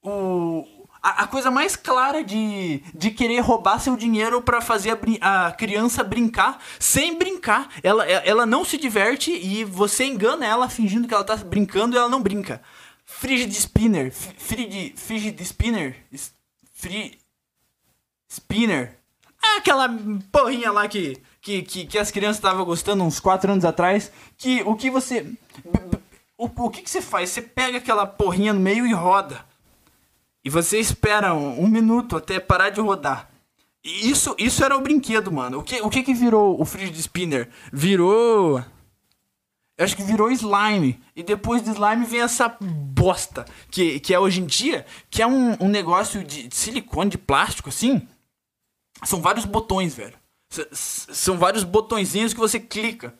o, 0.08 0.66
a, 1.02 1.24
a, 1.24 1.26
coisa 1.26 1.50
mais 1.50 1.76
clara 1.76 2.24
de, 2.24 2.82
de 2.94 3.10
querer 3.10 3.40
roubar 3.40 3.78
seu 3.78 3.96
dinheiro 3.96 4.40
para 4.42 4.60
fazer 4.60 4.98
a, 5.20 5.46
a, 5.46 5.52
criança 5.52 6.02
brincar 6.02 6.62
sem 6.78 7.18
brincar. 7.18 7.68
Ela, 7.82 8.06
ela 8.06 8.46
não 8.46 8.64
se 8.64 8.76
diverte 8.76 9.30
e 9.30 9.64
você 9.64 10.04
engana 10.04 10.46
ela 10.46 10.68
fingindo 10.68 11.06
que 11.06 11.14
ela 11.14 11.24
tá 11.24 11.36
brincando 11.36 11.94
e 11.94 11.98
ela 11.98 12.08
não 12.08 12.22
brinca. 12.22 12.62
Frigid 13.04 13.52
Spinner. 13.52 14.12
Frigid, 14.12 14.94
frigid 14.98 15.40
Spinner. 15.42 15.96
Free, 16.72 17.18
spinner. 18.28 18.96
É 19.42 19.56
aquela 19.58 19.88
porrinha 20.30 20.70
lá 20.70 20.86
que, 20.88 21.20
que, 21.40 21.62
que, 21.62 21.86
que 21.86 21.98
as 21.98 22.10
crianças 22.10 22.36
estavam 22.36 22.64
gostando 22.64 23.04
uns 23.04 23.18
4 23.18 23.52
anos 23.52 23.64
atrás. 23.64 24.12
Que 24.36 24.62
o 24.62 24.74
que 24.74 24.90
você. 24.90 25.26
O, 26.36 26.46
o 26.46 26.70
que, 26.70 26.82
que 26.82 26.90
você 26.90 27.00
faz? 27.00 27.30
Você 27.30 27.42
pega 27.42 27.78
aquela 27.78 28.06
porrinha 28.06 28.52
no 28.52 28.60
meio 28.60 28.86
e 28.86 28.92
roda 28.92 29.44
e 30.48 30.50
você 30.50 30.78
espera 30.78 31.34
um, 31.34 31.62
um, 31.62 31.68
minuto 31.68 32.16
até 32.16 32.40
parar 32.40 32.70
de 32.70 32.80
rodar. 32.80 33.28
E 33.84 34.08
isso, 34.08 34.34
isso 34.38 34.64
era 34.64 34.74
o 34.74 34.80
brinquedo, 34.80 35.30
mano. 35.30 35.58
O 35.58 35.62
que, 35.62 35.78
o 35.82 35.90
que 35.90 36.02
que 36.02 36.14
virou 36.14 36.58
o 36.58 36.64
Fidget 36.64 36.98
Spinner? 36.98 37.50
Virou... 37.70 38.64
Eu 39.76 39.84
acho 39.84 39.94
que 39.94 40.02
virou 40.02 40.30
slime. 40.30 40.98
E 41.14 41.22
depois 41.22 41.60
do 41.60 41.70
slime 41.72 42.06
vem 42.06 42.22
essa 42.22 42.48
bosta. 42.58 43.44
Que, 43.70 44.00
que 44.00 44.14
é 44.14 44.18
hoje 44.18 44.40
em 44.40 44.46
dia, 44.46 44.86
que 45.10 45.20
é 45.20 45.26
um, 45.26 45.54
um 45.60 45.68
negócio 45.68 46.24
de, 46.24 46.48
de 46.48 46.56
silicone, 46.56 47.10
de 47.10 47.18
plástico, 47.18 47.68
assim. 47.68 48.08
São 49.04 49.20
vários 49.20 49.44
botões, 49.44 49.94
velho. 49.94 50.16
S 50.50 51.08
são 51.12 51.36
vários 51.36 51.62
botõezinhos 51.62 52.32
que 52.32 52.40
você 52.40 52.58
clica. 52.58 53.14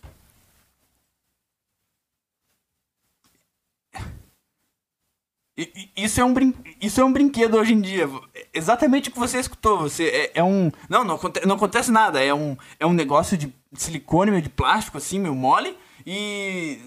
Isso 5.97 6.21
é, 6.21 6.25
um 6.25 6.33
brin... 6.33 6.55
isso 6.81 7.01
é 7.01 7.05
um 7.05 7.13
brinquedo 7.13 7.57
hoje 7.57 7.75
em 7.75 7.81
dia. 7.81 8.09
Exatamente 8.55 9.09
o 9.09 9.13
que 9.13 9.19
você 9.19 9.41
escutou. 9.41 9.81
Você 9.81 10.05
é, 10.05 10.39
é 10.39 10.45
um. 10.45 10.71
Não, 10.89 11.03
não, 11.03 11.17
aconte... 11.17 11.45
não 11.45 11.57
acontece 11.57 11.91
nada. 11.91 12.23
É 12.23 12.33
um, 12.33 12.57
é 12.79 12.87
um 12.87 12.93
negócio 12.93 13.37
de 13.37 13.53
silicone, 13.73 14.31
meio 14.31 14.43
de 14.43 14.49
plástico, 14.49 14.97
assim, 14.97 15.19
meio 15.19 15.35
mole. 15.35 15.77
E. 16.07 16.79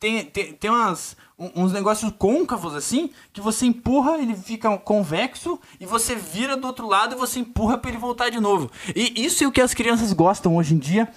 Tem, 0.00 0.24
tem, 0.24 0.52
tem 0.52 0.70
umas, 0.70 1.16
uns 1.56 1.72
negócios 1.72 2.12
côncavos 2.16 2.72
assim, 2.72 3.10
que 3.32 3.40
você 3.40 3.66
empurra, 3.66 4.16
ele 4.18 4.32
fica 4.36 4.78
convexo, 4.78 5.58
e 5.80 5.84
você 5.84 6.14
vira 6.14 6.56
do 6.56 6.68
outro 6.68 6.86
lado 6.86 7.16
e 7.16 7.18
você 7.18 7.40
empurra 7.40 7.76
para 7.76 7.90
ele 7.90 7.98
voltar 7.98 8.30
de 8.30 8.38
novo. 8.38 8.70
E 8.94 9.24
isso 9.24 9.42
é 9.42 9.46
o 9.48 9.50
que 9.50 9.60
as 9.60 9.74
crianças 9.74 10.12
gostam 10.12 10.56
hoje 10.56 10.72
em 10.72 10.78
dia. 10.78 11.08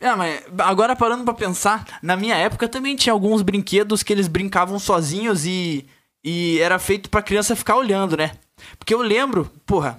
É, 0.00 0.14
mas 0.14 0.44
agora 0.58 0.94
parando 0.94 1.24
para 1.24 1.34
pensar, 1.34 1.98
na 2.02 2.16
minha 2.16 2.36
época 2.36 2.68
também 2.68 2.94
tinha 2.94 3.12
alguns 3.12 3.42
brinquedos 3.42 4.02
que 4.02 4.12
eles 4.12 4.28
brincavam 4.28 4.78
sozinhos 4.78 5.44
e, 5.44 5.86
e 6.22 6.58
era 6.60 6.78
feito 6.78 7.10
pra 7.10 7.22
criança 7.22 7.56
ficar 7.56 7.76
olhando, 7.76 8.16
né? 8.16 8.32
Porque 8.78 8.94
eu 8.94 9.02
lembro, 9.02 9.50
porra, 9.66 9.98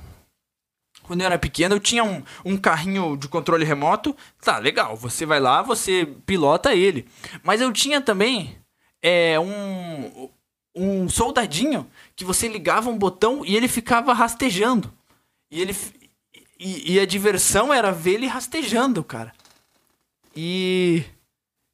quando 1.03 1.21
eu 1.21 1.25
era 1.25 1.37
pequeno 1.39 1.75
eu 1.75 1.79
tinha 1.79 2.03
um, 2.03 2.23
um 2.45 2.55
carrinho 2.55 3.17
de 3.17 3.27
controle 3.27 3.65
remoto, 3.65 4.15
tá, 4.41 4.57
legal, 4.57 4.95
você 4.95 5.25
vai 5.25 5.39
lá, 5.39 5.61
você 5.61 6.05
pilota 6.25 6.73
ele. 6.73 7.05
Mas 7.43 7.59
eu 7.59 7.73
tinha 7.73 7.99
também 7.99 8.57
é, 9.01 9.39
um, 9.39 10.29
um 10.75 11.09
soldadinho 11.09 11.89
que 12.15 12.23
você 12.23 12.47
ligava 12.47 12.89
um 12.89 12.97
botão 12.97 13.45
e 13.45 13.55
ele 13.55 13.67
ficava 13.67 14.13
rastejando. 14.13 14.93
E 15.51 15.59
ele. 15.59 15.75
E, 16.59 16.93
e 16.93 16.99
a 16.99 17.05
diversão 17.05 17.73
era 17.73 17.91
ver 17.91 18.15
ele 18.15 18.27
rastejando, 18.27 19.03
cara. 19.03 19.33
E 20.41 21.03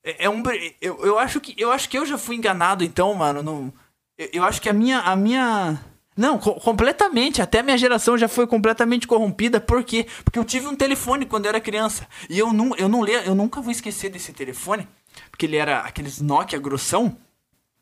é, 0.04 0.26
é 0.26 0.30
um 0.30 0.42
eu, 0.82 1.06
eu 1.06 1.20
acho 1.20 1.40
que 1.40 1.54
eu 1.56 1.72
acho 1.72 1.88
que 1.88 1.96
eu 1.96 2.04
já 2.04 2.18
fui 2.18 2.36
enganado 2.36 2.84
então, 2.84 3.14
mano, 3.14 3.44
não 3.44 3.72
eu, 4.18 4.30
eu 4.34 4.44
acho 4.44 4.60
que 4.60 4.68
a 4.68 4.74
minha 4.74 5.02
a 5.02 5.16
minha 5.16 5.80
não, 6.18 6.40
co 6.40 6.56
completamente. 6.56 7.44
Até 7.44 7.60
a 7.60 7.64
minha 7.64 7.78
geração 7.78 8.18
já 8.18 8.28
foi 8.28 8.48
completamente 8.48 9.06
corrompida. 9.06 9.60
Por 9.60 9.84
quê? 9.84 10.08
Porque 10.24 10.40
eu 10.40 10.46
tive 10.46 10.66
um 10.66 10.76
telefone 10.76 11.28
quando 11.28 11.46
eu 11.46 11.50
era 11.50 11.62
criança. 11.62 12.08
E 12.28 12.40
eu, 12.40 12.52
não, 12.54 12.76
eu, 12.76 12.90
não 12.90 13.04
le 13.04 13.12
eu 13.12 13.36
nunca 13.36 13.62
vou 13.62 13.72
esquecer 13.72 14.10
desse 14.10 14.34
telefone. 14.34 14.88
Porque 15.30 15.46
ele 15.46 15.58
era 15.58 15.82
aqueles 15.82 16.22
Nokia 16.22 16.58
grossão. 16.58 17.18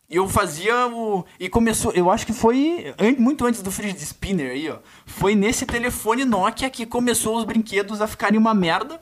E 0.10 0.18
eu 0.18 0.28
fazia 0.28 0.88
o. 0.88 1.24
E 1.40 1.48
começou. 1.48 1.92
Eu 1.94 2.10
acho 2.10 2.26
que 2.26 2.34
foi 2.34 2.94
muito 3.18 3.46
antes 3.46 3.62
do 3.62 3.72
Fridge 3.72 4.04
Spinner 4.04 4.52
aí, 4.52 4.70
ó. 4.70 4.80
Foi 5.06 5.36
nesse 5.36 5.66
telefone 5.66 6.26
Nokia 6.26 6.70
que 6.70 6.86
começou 6.86 7.38
os 7.38 7.46
brinquedos 7.46 8.02
a 8.02 8.08
ficarem 8.08 8.40
uma 8.40 8.54
merda. 8.54 9.00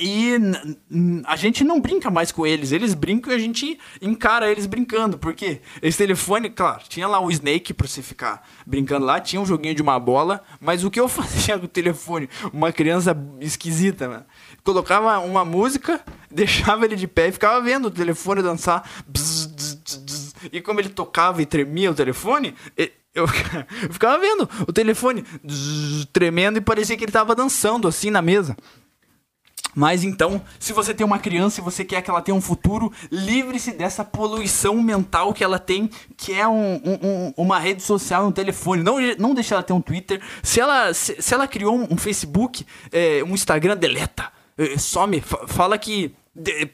E 0.00 0.32
a 1.26 1.36
gente 1.36 1.62
não 1.62 1.78
brinca 1.78 2.10
mais 2.10 2.32
com 2.32 2.46
eles. 2.46 2.72
Eles 2.72 2.94
brincam 2.94 3.32
e 3.32 3.36
a 3.36 3.38
gente 3.38 3.78
encara 4.00 4.50
eles 4.50 4.64
brincando. 4.64 5.18
Porque 5.18 5.60
esse 5.82 5.98
telefone, 5.98 6.48
claro, 6.48 6.82
tinha 6.88 7.06
lá 7.06 7.20
o 7.20 7.30
Snake 7.30 7.74
pra 7.74 7.86
você 7.86 8.00
ficar 8.00 8.48
brincando 8.66 9.04
lá, 9.04 9.20
tinha 9.20 9.40
um 9.40 9.46
joguinho 9.46 9.74
de 9.74 9.82
uma 9.82 9.98
bola. 10.00 10.42
Mas 10.58 10.84
o 10.84 10.90
que 10.90 10.98
eu 10.98 11.06
fazia 11.08 11.58
com 11.58 11.66
o 11.66 11.68
telefone? 11.68 12.30
Uma 12.52 12.72
criança 12.72 13.14
esquisita, 13.40 14.08
mano. 14.08 14.24
Colocava 14.62 15.18
uma 15.18 15.44
música, 15.44 16.00
deixava 16.30 16.86
ele 16.86 16.96
de 16.96 17.06
pé 17.06 17.28
e 17.28 17.32
ficava 17.32 17.60
vendo 17.60 17.86
o 17.86 17.90
telefone 17.90 18.40
dançar. 18.40 18.88
Bzz, 19.06 19.46
bzz, 19.46 19.96
bzz, 19.96 20.34
e 20.50 20.60
como 20.62 20.80
ele 20.80 20.88
tocava 20.88 21.42
e 21.42 21.46
tremia 21.46 21.90
o 21.90 21.94
telefone, 21.94 22.54
eu 23.14 23.26
ficava 23.92 24.18
vendo 24.18 24.48
o 24.66 24.72
telefone 24.72 25.24
tremendo 26.12 26.58
e 26.58 26.60
parecia 26.60 26.96
que 26.96 27.04
ele 27.04 27.12
tava 27.12 27.34
dançando 27.34 27.86
assim 27.86 28.10
na 28.10 28.22
mesa. 28.22 28.56
Mas 29.74 30.04
então, 30.04 30.40
se 30.58 30.72
você 30.72 30.94
tem 30.94 31.04
uma 31.04 31.18
criança 31.18 31.60
e 31.60 31.64
você 31.64 31.84
quer 31.84 32.02
que 32.02 32.10
ela 32.10 32.22
tenha 32.22 32.34
um 32.34 32.40
futuro, 32.40 32.92
livre-se 33.10 33.72
dessa 33.72 34.04
poluição 34.04 34.80
mental 34.82 35.32
que 35.32 35.42
ela 35.42 35.58
tem, 35.58 35.90
que 36.16 36.32
é 36.32 36.46
um, 36.46 36.80
um, 36.84 37.34
uma 37.36 37.58
rede 37.58 37.82
social, 37.82 38.26
um 38.26 38.32
telefone. 38.32 38.82
Não, 38.82 38.96
não 39.18 39.34
deixe 39.34 39.52
ela 39.52 39.62
ter 39.62 39.72
um 39.72 39.80
Twitter. 39.80 40.20
Se 40.42 40.60
ela, 40.60 40.92
se, 40.94 41.20
se 41.20 41.34
ela 41.34 41.48
criou 41.48 41.76
um, 41.76 41.94
um 41.94 41.96
Facebook, 41.96 42.64
é, 42.92 43.22
um 43.24 43.34
Instagram, 43.34 43.76
deleta. 43.76 44.30
É, 44.56 44.78
some. 44.78 45.20
Fala 45.20 45.76
que. 45.76 46.14
De, 46.34 46.70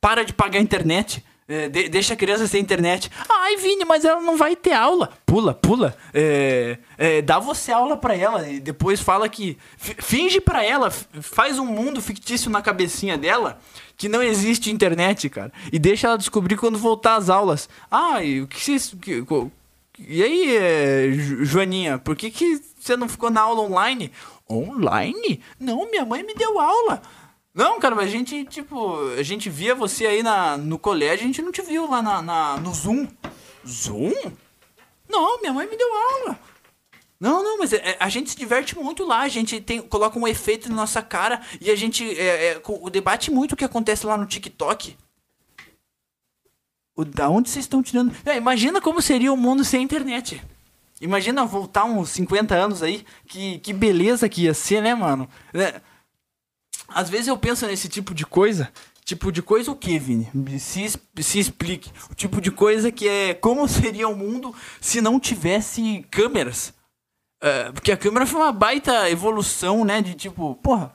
para 0.00 0.24
de 0.24 0.32
pagar 0.32 0.58
a 0.58 0.62
internet. 0.62 1.24
É, 1.48 1.66
de, 1.66 1.88
deixa 1.88 2.12
a 2.12 2.16
criança 2.16 2.46
sem 2.46 2.60
internet. 2.60 3.10
Ai, 3.26 3.56
Vini, 3.56 3.84
mas 3.86 4.04
ela 4.04 4.20
não 4.20 4.36
vai 4.36 4.54
ter 4.54 4.74
aula. 4.74 5.10
Pula, 5.24 5.54
pula. 5.54 5.96
É, 6.12 6.76
é, 6.98 7.22
dá 7.22 7.38
você 7.38 7.72
aula 7.72 7.96
para 7.96 8.14
ela 8.14 8.46
e 8.46 8.60
depois 8.60 9.00
fala 9.00 9.28
que. 9.28 9.56
Finge 9.78 10.40
para 10.42 10.62
ela, 10.62 10.90
faz 10.90 11.58
um 11.58 11.64
mundo 11.64 12.02
fictício 12.02 12.50
na 12.50 12.60
cabecinha 12.60 13.16
dela 13.16 13.58
que 13.96 14.08
não 14.08 14.22
existe 14.22 14.70
internet, 14.70 15.28
cara. 15.30 15.52
E 15.72 15.78
deixa 15.78 16.06
ela 16.06 16.18
descobrir 16.18 16.56
quando 16.56 16.78
voltar 16.78 17.16
às 17.16 17.30
aulas. 17.30 17.68
E 18.22 18.42
o 18.42 18.46
que 18.46 18.60
vocês. 18.60 18.94
Que, 19.00 19.24
e 19.98 20.22
aí, 20.22 20.56
é, 20.56 21.10
Joaninha, 21.42 21.98
por 21.98 22.14
que, 22.14 22.30
que 22.30 22.60
você 22.78 22.96
não 22.96 23.08
ficou 23.08 23.30
na 23.30 23.40
aula 23.40 23.62
online? 23.62 24.12
Online? 24.48 25.40
Não, 25.58 25.90
minha 25.90 26.04
mãe 26.04 26.22
me 26.22 26.34
deu 26.34 26.60
aula. 26.60 27.02
Não, 27.54 27.80
cara, 27.80 27.96
a 27.96 28.06
gente, 28.06 28.44
tipo, 28.44 28.98
a 29.18 29.22
gente 29.22 29.50
via 29.50 29.74
você 29.74 30.06
aí 30.06 30.22
na, 30.22 30.56
no 30.56 30.78
colégio, 30.78 31.24
a 31.24 31.26
gente 31.26 31.42
não 31.42 31.50
te 31.50 31.62
viu 31.62 31.90
lá 31.90 32.00
na, 32.00 32.22
na, 32.22 32.56
no 32.58 32.72
Zoom. 32.72 33.06
Zoom? 33.66 34.12
Não, 35.08 35.40
minha 35.40 35.52
mãe 35.52 35.68
me 35.68 35.76
deu 35.76 35.88
aula. 35.92 36.38
Não, 37.20 37.42
não, 37.42 37.58
mas 37.58 37.72
é, 37.72 37.96
a 37.98 38.08
gente 38.08 38.30
se 38.30 38.36
diverte 38.36 38.78
muito 38.78 39.04
lá, 39.04 39.22
a 39.22 39.28
gente 39.28 39.60
tem, 39.60 39.82
coloca 39.82 40.18
um 40.18 40.28
efeito 40.28 40.68
na 40.68 40.76
nossa 40.76 41.02
cara 41.02 41.40
e 41.60 41.68
a 41.70 41.74
gente 41.74 42.04
é, 42.18 42.52
é, 42.52 42.62
debate 42.92 43.30
muito 43.30 43.52
o 43.52 43.56
que 43.56 43.64
acontece 43.64 44.06
lá 44.06 44.16
no 44.16 44.26
TikTok. 44.26 44.96
O, 46.94 47.04
da 47.04 47.28
onde 47.28 47.50
vocês 47.50 47.64
estão 47.64 47.82
tirando? 47.82 48.14
É, 48.24 48.36
imagina 48.36 48.80
como 48.80 49.02
seria 49.02 49.32
o 49.32 49.36
mundo 49.36 49.64
sem 49.64 49.82
internet. 49.82 50.40
Imagina 51.00 51.44
voltar 51.44 51.84
uns 51.84 52.10
50 52.10 52.54
anos 52.54 52.82
aí, 52.82 53.04
que, 53.26 53.58
que 53.60 53.72
beleza 53.72 54.28
que 54.28 54.42
ia 54.42 54.54
ser, 54.54 54.80
né, 54.80 54.94
mano? 54.94 55.28
É, 55.54 55.80
às 56.88 57.10
vezes 57.10 57.28
eu 57.28 57.36
penso 57.36 57.66
nesse 57.66 57.88
tipo 57.88 58.14
de 58.14 58.24
coisa. 58.24 58.72
Tipo 59.04 59.32
de 59.32 59.40
coisa 59.40 59.70
o 59.70 59.76
que, 59.76 59.98
Vini? 59.98 60.30
Se, 60.58 60.86
se 61.20 61.38
explique. 61.38 61.90
O 62.10 62.14
tipo 62.14 62.40
de 62.40 62.50
coisa 62.50 62.90
que 62.90 63.08
é 63.08 63.34
como 63.34 63.66
seria 63.68 64.08
o 64.08 64.16
mundo 64.16 64.54
se 64.80 65.00
não 65.00 65.20
tivesse 65.20 66.04
câmeras. 66.10 66.74
Uh, 67.42 67.72
porque 67.72 67.92
a 67.92 67.96
câmera 67.96 68.26
foi 68.26 68.40
uma 68.40 68.52
baita 68.52 69.08
evolução, 69.08 69.84
né? 69.84 70.02
De 70.02 70.14
tipo, 70.14 70.54
porra, 70.56 70.94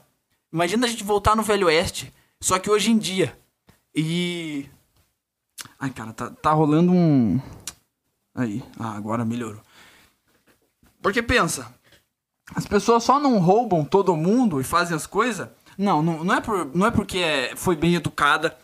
imagina 0.52 0.86
a 0.86 0.90
gente 0.90 1.02
voltar 1.02 1.34
no 1.34 1.42
Velho 1.42 1.66
Oeste. 1.66 2.12
Só 2.40 2.58
que 2.58 2.70
hoje 2.70 2.90
em 2.90 2.98
dia. 2.98 3.36
E. 3.94 4.68
Ai, 5.80 5.90
cara, 5.90 6.12
tá, 6.12 6.30
tá 6.30 6.52
rolando 6.52 6.92
um. 6.92 7.40
Aí, 8.34 8.62
ah, 8.78 8.96
agora 8.96 9.24
melhorou. 9.24 9.62
Porque 11.00 11.22
pensa, 11.22 11.72
as 12.54 12.66
pessoas 12.66 13.04
só 13.04 13.18
não 13.20 13.38
roubam 13.38 13.84
todo 13.84 14.16
mundo 14.16 14.60
e 14.60 14.64
fazem 14.64 14.96
as 14.96 15.06
coisas. 15.06 15.48
Não, 15.76 16.02
não, 16.02 16.24
não, 16.24 16.34
é 16.34 16.40
por, 16.40 16.70
não 16.74 16.86
é 16.86 16.90
porque 16.90 17.18
é, 17.18 17.56
foi 17.56 17.76
bem 17.76 17.94
educada 17.94 18.56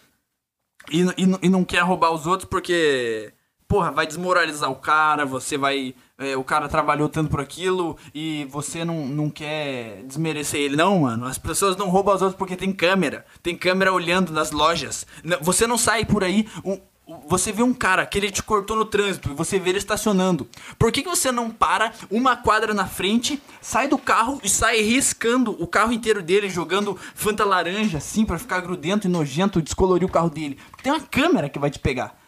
e, 0.91 1.03
e, 1.03 1.39
e 1.43 1.49
não 1.49 1.65
quer 1.65 1.81
roubar 1.81 2.11
os 2.13 2.27
outros 2.27 2.49
porque, 2.49 3.33
porra, 3.69 3.91
vai 3.91 4.07
desmoralizar 4.07 4.71
o 4.71 4.77
cara, 4.77 5.25
você 5.25 5.57
vai. 5.59 5.95
É, 6.19 6.37
o 6.37 6.45
cara 6.45 6.69
trabalhou 6.69 7.09
tanto 7.09 7.31
por 7.31 7.41
aquilo 7.41 7.97
e 8.15 8.47
você 8.51 8.85
não, 8.85 9.07
não 9.07 9.31
quer 9.31 10.03
desmerecer 10.05 10.61
ele. 10.61 10.77
Não, 10.77 11.01
mano. 11.01 11.27
As 11.27 11.39
pessoas 11.39 11.77
não 11.77 11.89
roubam 11.89 12.15
os 12.15 12.23
outros 12.23 12.39
porque 12.39 12.57
tem 12.57 12.73
câmera. 12.73 13.25
Tem 13.43 13.57
câmera 13.57 13.93
olhando 13.93 14.33
nas 14.33 14.51
lojas. 14.51 15.07
Você 15.41 15.67
não 15.67 15.79
sai 15.79 16.05
por 16.05 16.23
aí. 16.23 16.47
Um, 16.65 16.79
você 17.27 17.53
vê 17.53 17.63
um 17.63 17.75
cara 17.75 18.07
que 18.07 18.19
ele 18.19 18.31
te 18.31 18.43
cortou 18.43 18.77
no 18.77 18.85
trânsito 18.85 19.31
e 19.31 19.35
você 19.35 19.59
vê 19.59 19.71
ele 19.71 19.79
estacionando. 19.79 20.49
Por 20.79 20.93
que, 20.93 21.03
que 21.03 21.09
você 21.09 21.33
não 21.33 21.51
para 21.51 21.93
uma 22.11 22.37
quadra 22.37 22.73
na 22.75 22.87
frente, 22.87 23.41
sai 23.61 23.89
do 23.89 23.99
carro 23.99 24.41
e 24.43 24.49
sai 24.49 24.81
riscando 24.81 25.57
o 25.63 25.67
carro 25.67 25.93
inteiro 25.93 26.23
dele, 26.23 26.49
jogando 26.49 26.97
fanta 27.15 27.45
laranja 27.45 27.99
assim 27.99 28.25
para 28.25 28.39
ficar 28.39 28.61
grudento 28.61 29.07
e 29.07 29.11
nojento 29.11 29.63
descolorir 29.63 30.07
o 30.07 30.13
carro 30.13 30.31
dele? 30.31 30.59
Porque 30.71 30.83
tem 30.83 30.93
uma 30.93 31.01
câmera 31.01 31.49
que 31.49 31.59
vai 31.59 31.71
te 31.71 31.79
pegar. 31.79 32.19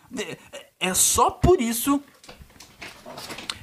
É 0.79 0.95
só 0.95 1.31
por 1.31 1.61
isso 1.61 2.03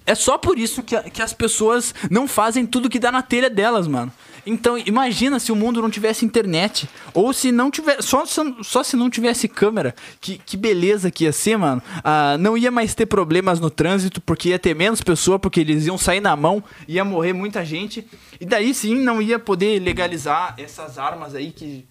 é 0.05 0.15
só 0.15 0.39
por 0.39 0.57
isso 0.57 0.81
que, 0.81 0.99
que 1.11 1.21
as 1.21 1.33
pessoas 1.33 1.93
não 2.09 2.27
fazem 2.27 2.65
tudo 2.65 2.89
que 2.89 2.97
dá 2.97 3.11
na 3.11 3.21
telha 3.21 3.47
delas, 3.47 3.87
mano. 3.87 4.11
Então, 4.49 4.77
imagina 4.79 5.39
se 5.39 5.51
o 5.51 5.55
mundo 5.55 5.79
não 5.79 5.89
tivesse 5.89 6.25
internet. 6.25 6.89
Ou 7.13 7.31
se 7.31 7.51
não 7.51 7.69
tivesse. 7.69 8.03
Só, 8.03 8.23
só 8.25 8.83
se 8.83 8.95
não 8.95 9.09
tivesse 9.09 9.47
câmera. 9.47 9.93
Que, 10.19 10.39
que 10.39 10.57
beleza 10.57 11.11
que 11.11 11.25
ia 11.25 11.31
ser, 11.31 11.55
mano. 11.55 11.81
Ah, 12.03 12.35
não 12.39 12.57
ia 12.57 12.71
mais 12.71 12.95
ter 12.95 13.05
problemas 13.05 13.59
no 13.59 13.69
trânsito, 13.69 14.19
porque 14.19 14.49
ia 14.49 14.57
ter 14.59 14.75
menos 14.75 15.01
pessoa, 15.01 15.37
porque 15.37 15.59
eles 15.59 15.85
iam 15.85 15.97
sair 15.97 16.19
na 16.19 16.35
mão, 16.35 16.63
ia 16.87 17.05
morrer 17.05 17.33
muita 17.33 17.63
gente. 17.63 18.07
E 18.41 18.45
daí 18.45 18.73
sim 18.73 18.95
não 18.95 19.21
ia 19.21 19.37
poder 19.37 19.79
legalizar 19.79 20.55
essas 20.57 20.97
armas 20.97 21.35
aí 21.35 21.51
que. 21.51 21.87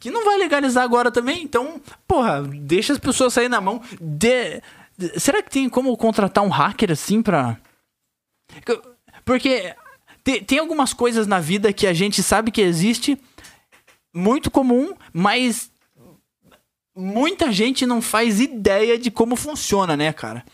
Que 0.00 0.10
não 0.10 0.24
vai 0.24 0.36
legalizar 0.36 0.82
agora 0.82 1.12
também. 1.12 1.44
Então, 1.44 1.80
porra, 2.08 2.42
deixa 2.42 2.92
as 2.92 2.98
pessoas 2.98 3.32
sair 3.32 3.48
na 3.48 3.60
mão. 3.60 3.80
De 4.00 4.60
Será 5.16 5.40
que 5.40 5.50
tem 5.50 5.68
como 5.68 5.96
contratar 5.96 6.42
um 6.42 6.48
hacker 6.48 6.90
assim 6.90 7.22
pra. 7.22 7.56
Porque 9.24 9.74
tem, 10.24 10.42
tem 10.42 10.58
algumas 10.58 10.92
coisas 10.92 11.26
na 11.26 11.40
vida 11.40 11.72
que 11.72 11.86
a 11.86 11.92
gente 11.92 12.22
sabe 12.22 12.50
que 12.50 12.60
existe, 12.60 13.18
muito 14.14 14.50
comum, 14.50 14.94
mas 15.12 15.70
muita 16.94 17.50
gente 17.50 17.86
não 17.86 18.02
faz 18.02 18.40
ideia 18.40 18.98
de 18.98 19.10
como 19.10 19.36
funciona, 19.36 19.96
né, 19.96 20.12
cara? 20.12 20.44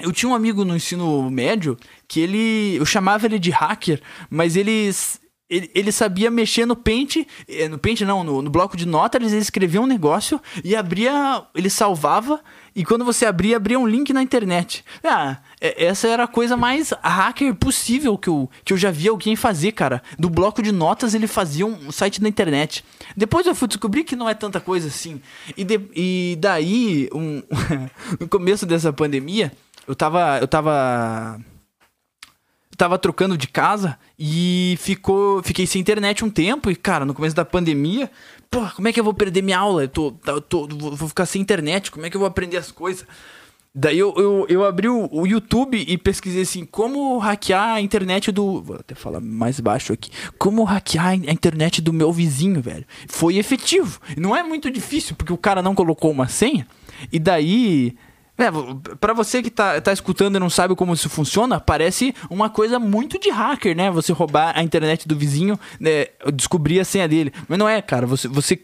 Eu 0.00 0.12
tinha 0.12 0.30
um 0.30 0.34
amigo 0.34 0.64
no 0.64 0.76
ensino 0.76 1.28
médio 1.28 1.76
que 2.06 2.20
ele. 2.20 2.76
Eu 2.76 2.86
chamava 2.86 3.26
ele 3.26 3.38
de 3.38 3.50
hacker, 3.50 4.00
mas 4.30 4.54
eles 4.54 5.20
ele, 5.50 5.70
ele 5.74 5.90
sabia 5.90 6.30
mexer 6.30 6.66
no 6.66 6.76
Paint, 6.76 7.26
eh, 7.48 7.68
no 7.68 7.78
Paint 7.78 8.02
não, 8.02 8.22
no, 8.22 8.42
no 8.42 8.50
bloco 8.50 8.76
de 8.76 8.86
notas, 8.86 9.32
ele 9.32 9.40
escrevia 9.40 9.80
um 9.80 9.86
negócio 9.86 10.40
e 10.62 10.76
abria, 10.76 11.42
ele 11.54 11.70
salvava 11.70 12.40
e 12.78 12.84
quando 12.84 13.04
você 13.04 13.26
abria, 13.26 13.56
abria 13.56 13.76
um 13.76 13.88
link 13.88 14.12
na 14.12 14.22
internet. 14.22 14.84
Ah, 15.02 15.38
essa 15.60 16.06
era 16.06 16.22
a 16.22 16.28
coisa 16.28 16.56
mais 16.56 16.94
hacker 17.02 17.52
possível 17.56 18.16
que 18.16 18.28
eu, 18.28 18.48
que 18.64 18.72
eu 18.72 18.76
já 18.76 18.88
vi 18.88 19.08
alguém 19.08 19.34
fazer, 19.34 19.72
cara. 19.72 20.00
Do 20.16 20.30
bloco 20.30 20.62
de 20.62 20.70
notas 20.70 21.12
ele 21.12 21.26
fazia 21.26 21.66
um 21.66 21.90
site 21.90 22.22
na 22.22 22.28
internet. 22.28 22.84
Depois 23.16 23.44
eu 23.48 23.54
fui 23.56 23.66
descobrir 23.66 24.04
que 24.04 24.14
não 24.14 24.28
é 24.28 24.34
tanta 24.34 24.60
coisa 24.60 24.86
assim. 24.86 25.20
E, 25.56 25.64
de, 25.64 25.80
e 25.92 26.38
daí, 26.38 27.08
um, 27.12 27.42
no 28.20 28.28
começo 28.28 28.64
dessa 28.64 28.92
pandemia, 28.92 29.50
eu 29.84 29.96
tava, 29.96 30.38
eu 30.38 30.46
tava 30.46 31.40
tava 32.76 32.96
trocando 32.96 33.36
de 33.36 33.48
casa 33.48 33.98
e 34.16 34.78
ficou, 34.80 35.42
fiquei 35.42 35.66
sem 35.66 35.80
internet 35.80 36.24
um 36.24 36.30
tempo. 36.30 36.70
E, 36.70 36.76
cara, 36.76 37.04
no 37.04 37.12
começo 37.12 37.34
da 37.34 37.44
pandemia, 37.44 38.08
pô, 38.50 38.66
como 38.74 38.88
é 38.88 38.92
que 38.92 39.00
eu 39.00 39.04
vou 39.04 39.14
perder 39.14 39.42
minha 39.42 39.58
aula? 39.58 39.82
Eu 39.84 39.88
tô, 39.88 40.14
eu 40.26 40.40
tô, 40.40 40.66
vou 40.68 41.08
ficar 41.08 41.26
sem 41.26 41.40
internet, 41.40 41.90
como 41.90 42.06
é 42.06 42.10
que 42.10 42.16
eu 42.16 42.20
vou 42.20 42.28
aprender 42.28 42.56
as 42.56 42.70
coisas? 42.70 43.06
Daí 43.74 43.98
eu, 43.98 44.12
eu, 44.16 44.46
eu 44.48 44.64
abri 44.64 44.88
o, 44.88 45.08
o, 45.12 45.26
YouTube 45.26 45.84
e 45.86 45.96
pesquisei 45.96 46.42
assim, 46.42 46.64
como 46.64 47.16
hackear 47.18 47.74
a 47.74 47.80
internet 47.80 48.32
do. 48.32 48.60
Vou 48.60 48.76
até 48.76 48.94
falar 48.94 49.20
mais 49.20 49.60
baixo 49.60 49.92
aqui. 49.92 50.10
Como 50.36 50.64
hackear 50.64 51.08
a 51.08 51.14
internet 51.14 51.80
do 51.80 51.92
meu 51.92 52.12
vizinho, 52.12 52.60
velho. 52.60 52.84
Foi 53.08 53.36
efetivo. 53.36 54.00
Não 54.16 54.34
é 54.34 54.42
muito 54.42 54.70
difícil, 54.70 55.14
porque 55.14 55.32
o 55.32 55.36
cara 55.36 55.62
não 55.62 55.74
colocou 55.74 56.10
uma 56.10 56.26
senha. 56.26 56.66
E 57.12 57.20
daí 57.20 57.94
é, 58.38 58.50
pra 59.00 59.12
você 59.12 59.42
que 59.42 59.50
tá, 59.50 59.80
tá 59.80 59.92
escutando 59.92 60.36
e 60.36 60.38
não 60.38 60.48
sabe 60.48 60.76
como 60.76 60.94
isso 60.94 61.10
funciona, 61.10 61.58
parece 61.58 62.14
uma 62.30 62.48
coisa 62.48 62.78
muito 62.78 63.18
de 63.18 63.30
hacker, 63.30 63.76
né? 63.76 63.90
Você 63.90 64.12
roubar 64.12 64.56
a 64.56 64.62
internet 64.62 65.08
do 65.08 65.16
vizinho, 65.16 65.58
né? 65.80 66.06
descobrir 66.32 66.78
a 66.78 66.84
senha 66.84 67.08
dele. 67.08 67.32
Mas 67.48 67.58
não 67.58 67.68
é, 67.68 67.82
cara. 67.82 68.06
Você, 68.06 68.28
você 68.28 68.60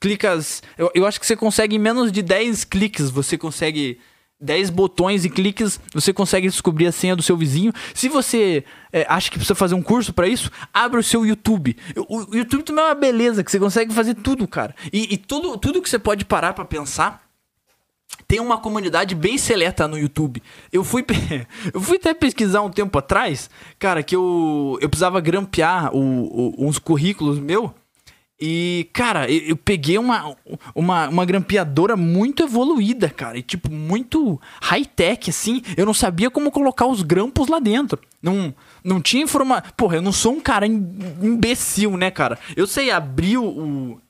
clica. 0.00 0.38
Eu, 0.78 0.90
eu 0.94 1.06
acho 1.06 1.20
que 1.20 1.26
você 1.26 1.36
consegue 1.36 1.76
em 1.76 1.78
menos 1.78 2.10
de 2.10 2.22
10 2.22 2.64
cliques, 2.64 3.10
você 3.10 3.36
consegue. 3.36 4.00
10 4.42 4.70
botões 4.70 5.26
e 5.26 5.28
cliques, 5.28 5.78
você 5.92 6.14
consegue 6.14 6.48
descobrir 6.48 6.86
a 6.86 6.92
senha 6.92 7.14
do 7.14 7.22
seu 7.22 7.36
vizinho. 7.36 7.74
Se 7.92 8.08
você 8.08 8.64
é, 8.90 9.04
acha 9.06 9.30
que 9.30 9.36
precisa 9.36 9.54
fazer 9.54 9.74
um 9.74 9.82
curso 9.82 10.14
para 10.14 10.26
isso, 10.26 10.50
abre 10.72 10.98
o 10.98 11.02
seu 11.02 11.26
YouTube. 11.26 11.76
O, 12.08 12.30
o, 12.30 12.34
YouTube 12.34 12.62
também 12.62 12.82
é 12.82 12.88
uma 12.88 12.94
beleza, 12.94 13.44
que 13.44 13.50
você 13.50 13.58
consegue 13.58 13.92
fazer 13.92 14.14
tudo, 14.14 14.48
cara. 14.48 14.74
E, 14.90 15.12
e 15.12 15.18
tudo, 15.18 15.58
tudo 15.58 15.82
que 15.82 15.90
você 15.90 15.98
pode 15.98 16.24
parar 16.24 16.54
para 16.54 16.64
pensar 16.64 17.29
tem 18.30 18.38
uma 18.38 18.58
comunidade 18.58 19.12
bem 19.16 19.36
seleta 19.36 19.88
no 19.88 19.98
YouTube. 19.98 20.40
Eu 20.72 20.84
fui, 20.84 21.04
eu 21.74 21.80
fui 21.80 21.96
até 21.96 22.14
pesquisar 22.14 22.62
um 22.62 22.70
tempo 22.70 22.96
atrás, 22.96 23.50
cara, 23.76 24.04
que 24.04 24.14
eu, 24.14 24.78
eu 24.80 24.88
precisava 24.88 25.20
grampear 25.20 25.92
o, 25.92 25.98
o, 25.98 26.68
uns 26.68 26.78
currículos 26.78 27.40
meu. 27.40 27.74
E, 28.40 28.88
cara, 28.92 29.28
eu, 29.28 29.48
eu, 29.48 29.56
peguei 29.56 29.98
uma, 29.98 30.36
uma, 30.76 31.08
uma 31.08 31.24
grampeadora 31.24 31.96
muito 31.96 32.44
evoluída, 32.44 33.10
cara. 33.10 33.36
E, 33.36 33.42
tipo, 33.42 33.68
muito 33.68 34.40
high-tech, 34.62 35.28
assim. 35.28 35.60
Eu 35.76 35.84
não 35.84 35.92
sabia 35.92 36.30
como 36.30 36.52
colocar 36.52 36.86
os 36.86 37.02
grampos 37.02 37.48
lá 37.48 37.58
dentro. 37.58 37.98
Não, 38.22 38.54
não 38.84 39.00
tinha 39.00 39.24
informação. 39.24 39.72
Porra, 39.76 39.96
eu 39.96 40.02
não 40.02 40.12
sou 40.12 40.34
um 40.34 40.40
cara 40.40 40.68
imbecil, 40.68 41.96
né, 41.96 42.12
cara? 42.12 42.38
Eu 42.56 42.66
sei 42.68 42.92
abrir 42.92 43.38
o, 43.38 44.00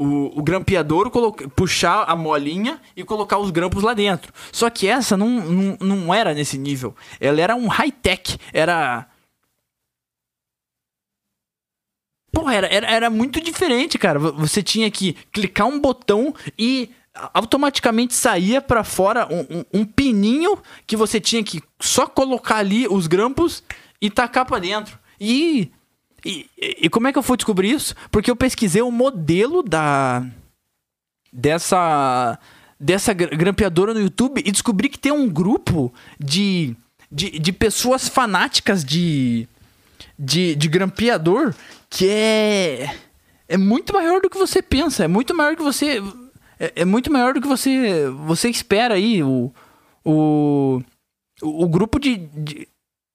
o, 0.00 0.38
o 0.38 0.42
grampeador, 0.42 1.10
puxar 1.54 2.04
a 2.08 2.16
molinha 2.16 2.80
e 2.96 3.04
colocar 3.04 3.36
os 3.36 3.50
grampos 3.50 3.82
lá 3.82 3.92
dentro. 3.92 4.32
Só 4.50 4.70
que 4.70 4.88
essa 4.88 5.14
não, 5.14 5.28
não, 5.28 5.76
não 5.78 6.14
era 6.14 6.32
nesse 6.32 6.56
nível. 6.56 6.96
Ela 7.20 7.42
era 7.42 7.54
um 7.54 7.68
high-tech. 7.68 8.38
Era. 8.50 9.06
Porra, 12.32 12.54
era, 12.54 12.66
era, 12.68 12.86
era 12.90 13.10
muito 13.10 13.42
diferente, 13.42 13.98
cara. 13.98 14.18
Você 14.18 14.62
tinha 14.62 14.90
que 14.90 15.12
clicar 15.30 15.66
um 15.66 15.78
botão 15.78 16.34
e 16.58 16.90
automaticamente 17.34 18.14
saía 18.14 18.62
para 18.62 18.82
fora 18.82 19.28
um, 19.30 19.58
um, 19.58 19.80
um, 19.80 19.84
pininho 19.84 20.56
que 20.86 20.96
você 20.96 21.20
tinha 21.20 21.44
que 21.44 21.60
só 21.78 22.06
colocar 22.06 22.56
ali 22.56 22.88
os 22.88 23.06
grampos 23.06 23.62
e 24.00 24.08
tacar 24.08 24.46
para 24.46 24.60
dentro. 24.60 24.98
E 25.20 25.70
e, 26.24 26.50
e, 26.58 26.90
como 26.90 27.08
é 27.08 27.12
que 27.12 27.18
eu 27.18 27.22
fui 27.22 27.36
descobrir 27.36 27.70
isso? 27.70 27.94
Porque 28.10 28.30
eu 28.30 28.36
pesquisei 28.36 28.82
o 28.82 28.90
modelo 28.90 29.62
da 29.62 30.24
dessa 31.32 32.38
dessa 32.78 33.12
grampeadora 33.12 33.92
no 33.94 34.00
YouTube 34.00 34.42
e 34.44 34.50
descobri 34.50 34.88
que 34.88 34.98
tem 34.98 35.12
um 35.12 35.28
grupo 35.28 35.92
de, 36.18 36.74
de, 37.12 37.38
de 37.38 37.52
pessoas 37.52 38.08
fanáticas 38.08 38.82
de, 38.82 39.46
de, 40.18 40.54
de 40.54 40.68
grampeador 40.68 41.54
que 41.90 42.08
é 42.08 42.96
é 43.46 43.56
muito 43.56 43.92
maior 43.92 44.20
do 44.20 44.30
que 44.30 44.38
você 44.38 44.62
pensa, 44.62 45.04
é 45.04 45.08
muito 45.08 45.34
maior 45.34 45.56
que 45.56 45.62
você 45.62 46.02
é, 46.58 46.72
é 46.76 46.84
muito 46.84 47.12
maior 47.12 47.34
do 47.34 47.40
que 47.40 47.48
você 47.48 48.08
você 48.26 48.48
espera 48.48 48.94
aí 48.94 49.22
o 49.22 49.52
o, 50.04 50.80
o 51.42 51.68
grupo 51.68 51.98
de, 51.98 52.16
de 52.16 52.68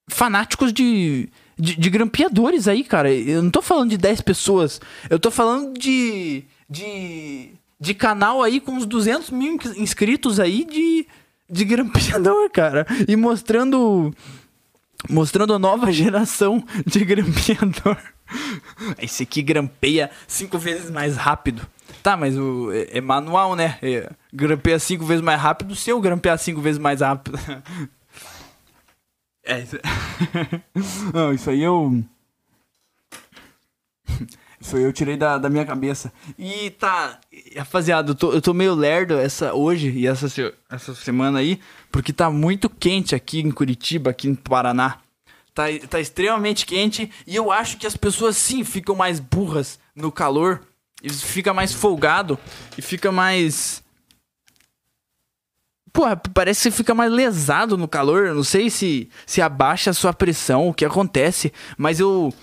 fanáticos 0.09 0.71
de 0.71 1.29
de, 1.57 1.75
de 1.75 1.89
grampeadores 1.89 2.67
aí, 2.67 2.83
cara. 2.83 3.11
Eu 3.11 3.41
não 3.41 3.49
tô 3.49 3.61
falando 3.61 3.89
de 3.89 3.97
10 3.97 4.21
pessoas. 4.21 4.81
Eu 5.09 5.19
tô 5.19 5.31
falando 5.31 5.77
de. 5.77 6.43
de. 6.69 7.51
de 7.79 7.93
canal 7.93 8.43
aí 8.43 8.59
com 8.59 8.73
uns 8.73 8.85
200 8.85 9.29
mil 9.31 9.57
inscritos 9.77 10.39
aí 10.39 10.65
de. 10.65 11.07
de 11.49 11.65
grampeador, 11.65 12.49
cara. 12.51 12.85
E 13.07 13.15
mostrando. 13.15 14.13
mostrando 15.09 15.53
a 15.53 15.59
nova 15.59 15.91
geração 15.91 16.63
de 16.85 17.03
grampeador. 17.03 17.97
Esse 18.99 19.23
aqui 19.23 19.41
grampeia 19.41 20.09
cinco 20.27 20.57
vezes 20.57 20.89
mais 20.89 21.15
rápido. 21.15 21.65
Tá, 22.01 22.17
mas 22.17 22.37
o, 22.37 22.71
é, 22.71 22.97
é 22.97 23.01
manual, 23.01 23.55
né? 23.55 23.77
É, 23.81 24.11
grampeia 24.33 24.77
cinco 24.77 25.05
vezes 25.05 25.23
mais 25.23 25.39
rápido 25.39 25.75
se 25.75 25.89
eu 25.89 25.99
grampear 25.99 26.37
cinco 26.37 26.61
vezes 26.61 26.79
mais 26.79 27.01
rápido. 27.01 27.39
é, 29.45 29.59
isso... 29.61 29.77
Não, 31.13 31.33
isso 31.33 31.49
aí 31.49 31.61
eu. 31.61 32.03
Isso 34.57 34.77
aí 34.77 34.83
eu 34.83 34.93
tirei 34.93 35.15
da, 35.15 35.37
da 35.37 35.47
minha 35.47 35.65
cabeça. 35.65 36.11
E 36.39 36.71
tá, 36.71 37.19
rapaziada, 37.55 38.11
eu 38.11 38.15
tô, 38.15 38.31
eu 38.31 38.41
tô 38.41 38.51
meio 38.51 38.73
lerdo 38.73 39.13
essa, 39.15 39.53
hoje 39.53 39.91
e 39.91 40.07
essa, 40.07 40.25
essa 40.67 40.95
semana 40.95 41.37
aí, 41.37 41.59
porque 41.91 42.11
tá 42.11 42.31
muito 42.31 42.67
quente 42.67 43.13
aqui 43.13 43.41
em 43.41 43.51
Curitiba, 43.51 44.09
aqui 44.09 44.27
no 44.27 44.35
Paraná. 44.35 44.97
Tá, 45.53 45.65
tá 45.87 45.99
extremamente 45.99 46.65
quente 46.65 47.11
e 47.27 47.35
eu 47.35 47.51
acho 47.51 47.77
que 47.77 47.85
as 47.85 47.95
pessoas 47.95 48.37
sim 48.37 48.63
ficam 48.63 48.95
mais 48.95 49.19
burras 49.19 49.77
no 49.95 50.11
calor. 50.11 50.61
E 51.03 51.09
fica 51.09 51.53
mais 51.53 51.71
folgado 51.71 52.39
e 52.75 52.81
fica 52.81 53.11
mais. 53.11 53.83
Porra, 55.95 56.17
parece 56.17 56.59
que 56.59 56.63
você 56.63 56.71
fica 56.71 56.93
mais 56.93 57.09
lesado 57.09 57.77
no 57.77 57.87
calor. 57.87 58.35
Não 58.35 58.43
sei 58.43 58.69
se, 58.69 59.09
se 59.25 59.41
abaixa 59.41 59.91
a 59.91 59.93
sua 59.93 60.11
pressão, 60.11 60.67
o 60.67 60.73
que 60.73 60.83
acontece, 60.83 61.53
mas 61.77 62.01
eu 62.01 62.33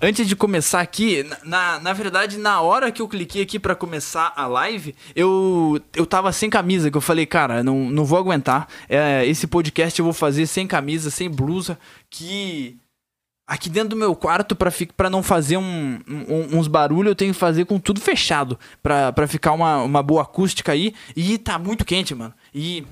antes 0.00 0.26
de 0.26 0.34
começar 0.34 0.80
aqui, 0.80 1.24
na, 1.44 1.78
na 1.80 1.92
verdade, 1.92 2.38
na 2.38 2.62
hora 2.62 2.90
que 2.90 3.02
eu 3.02 3.06
cliquei 3.06 3.42
aqui 3.42 3.58
para 3.58 3.74
começar 3.74 4.32
a 4.34 4.46
live, 4.46 4.94
eu, 5.14 5.78
eu 5.94 6.06
tava 6.06 6.32
sem 6.32 6.48
camisa, 6.48 6.90
que 6.90 6.96
eu 6.96 7.00
falei, 7.00 7.26
cara, 7.26 7.62
não, 7.62 7.90
não 7.90 8.06
vou 8.06 8.18
aguentar. 8.18 8.68
É, 8.88 9.24
esse 9.26 9.46
podcast 9.46 9.98
eu 9.98 10.04
vou 10.04 10.14
fazer 10.14 10.46
sem 10.46 10.66
camisa, 10.66 11.10
sem 11.10 11.28
blusa, 11.28 11.78
que 12.08 12.78
aqui 13.46 13.68
dentro 13.68 13.90
do 13.90 13.96
meu 13.96 14.14
quarto, 14.14 14.56
pra, 14.56 14.72
pra 14.96 15.10
não 15.10 15.22
fazer 15.22 15.56
um, 15.56 15.98
um, 16.08 16.58
uns 16.58 16.68
barulhos, 16.68 17.10
eu 17.10 17.16
tenho 17.16 17.32
que 17.32 17.38
fazer 17.38 17.64
com 17.66 17.78
tudo 17.78 18.00
fechado, 18.00 18.58
pra, 18.82 19.12
pra 19.12 19.26
ficar 19.26 19.52
uma, 19.52 19.82
uma 19.82 20.02
boa 20.02 20.22
acústica 20.22 20.72
aí. 20.72 20.94
E 21.14 21.38
tá 21.38 21.58
muito 21.58 21.84
quente, 21.84 22.14
mano. 22.14 22.34
E 22.54 22.84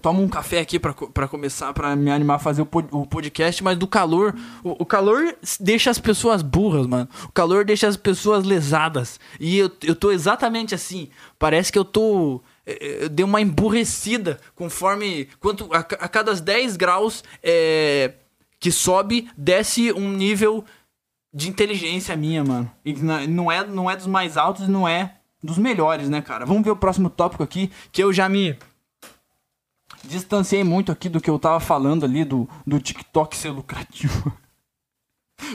tomo 0.00 0.22
um 0.22 0.28
café 0.28 0.60
aqui 0.60 0.78
para 0.78 1.28
começar, 1.28 1.72
para 1.72 1.94
me 1.94 2.10
animar 2.10 2.34
a 2.34 2.38
fazer 2.38 2.62
o, 2.62 2.68
o 2.92 3.06
podcast, 3.06 3.62
mas 3.62 3.76
do 3.76 3.86
calor, 3.86 4.34
o, 4.62 4.82
o, 4.82 4.86
calor 4.86 5.36
deixa 5.60 5.90
as 5.90 5.98
pessoas 5.98 6.42
burras, 6.42 6.86
mano. 6.86 7.08
O 7.24 7.32
calor 7.32 7.64
deixa 7.64 7.86
as 7.86 7.96
pessoas 7.96 8.44
lesadas. 8.44 9.18
E 9.38 9.58
eu, 9.58 9.70
eu 9.84 9.94
tô 9.94 10.10
exatamente 10.10 10.74
assim. 10.74 11.08
Parece 11.38 11.72
que 11.72 11.78
eu 11.78 11.84
tô. 11.84 12.40
Eh, 12.66 12.78
eh, 12.80 13.04
eu 13.04 13.08
dei 13.08 13.24
uma 13.24 13.40
emburrecida 13.40 14.40
conforme. 14.54 15.28
Quanto, 15.40 15.68
a, 15.72 15.78
a 15.78 16.08
cada 16.08 16.34
10 16.34 16.76
graus 16.76 17.24
é, 17.42 18.12
que 18.60 18.72
sobe, 18.72 19.30
desce 19.36 19.92
um 19.92 20.10
nível 20.10 20.64
de 21.32 21.48
inteligência 21.48 22.16
minha, 22.16 22.44
mano. 22.44 22.70
E 22.84 22.92
não 22.92 23.50
é, 23.50 23.66
não 23.66 23.90
é 23.90 23.96
dos 23.96 24.06
mais 24.06 24.36
altos 24.36 24.66
e 24.66 24.70
não 24.70 24.88
é 24.88 25.16
dos 25.42 25.58
melhores, 25.58 26.08
né, 26.08 26.20
cara? 26.20 26.44
Vamos 26.44 26.64
ver 26.64 26.70
o 26.70 26.76
próximo 26.76 27.08
tópico 27.08 27.42
aqui, 27.42 27.70
que 27.92 28.02
eu 28.02 28.12
já 28.12 28.28
me 28.28 28.58
distanciei 30.04 30.64
muito 30.64 30.90
aqui 30.90 31.08
do 31.08 31.20
que 31.20 31.30
eu 31.30 31.38
tava 31.38 31.60
falando 31.60 32.04
ali 32.04 32.24
do, 32.24 32.48
do 32.66 32.80
TikTok 32.80 33.36
ser 33.36 33.50
lucrativo. 33.50 34.32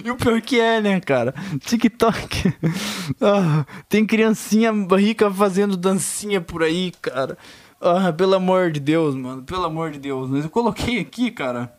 E 0.02 0.10
o 0.10 0.16
pior 0.16 0.42
que 0.42 0.58
é, 0.62 0.80
né, 0.80 1.02
cara? 1.02 1.36
TikTok. 1.60 2.54
Ah, 3.20 3.66
tem 3.90 4.06
criancinha 4.06 4.72
rica 4.98 5.30
fazendo 5.30 5.76
dancinha 5.76 6.40
por 6.40 6.64
aí, 6.64 6.94
cara. 7.02 7.38
Ah, 7.82 8.14
pelo 8.14 8.34
amor 8.34 8.72
de 8.72 8.80
Deus, 8.80 9.14
mano. 9.14 9.44
Pelo 9.44 9.66
amor 9.66 9.92
de 9.92 10.00
Deus. 10.00 10.30
Mas 10.30 10.46
eu 10.46 10.50
coloquei 10.50 11.00
aqui, 11.00 11.30
cara. 11.30 11.78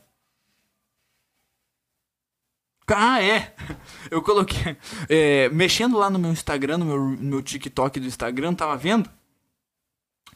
Ah, 2.88 3.23
é. 3.23 3.55
Eu 4.11 4.23
coloquei. 4.23 4.77
É, 5.09 5.49
mexendo 5.51 5.97
lá 5.97 6.11
no 6.11 6.18
meu 6.18 6.31
Instagram, 6.31 6.79
no 6.79 6.85
meu, 6.85 6.99
no 6.99 7.23
meu 7.23 7.42
TikTok 7.42 7.99
do 7.99 8.07
Instagram, 8.07 8.55
tava 8.55 8.77
vendo? 8.77 9.09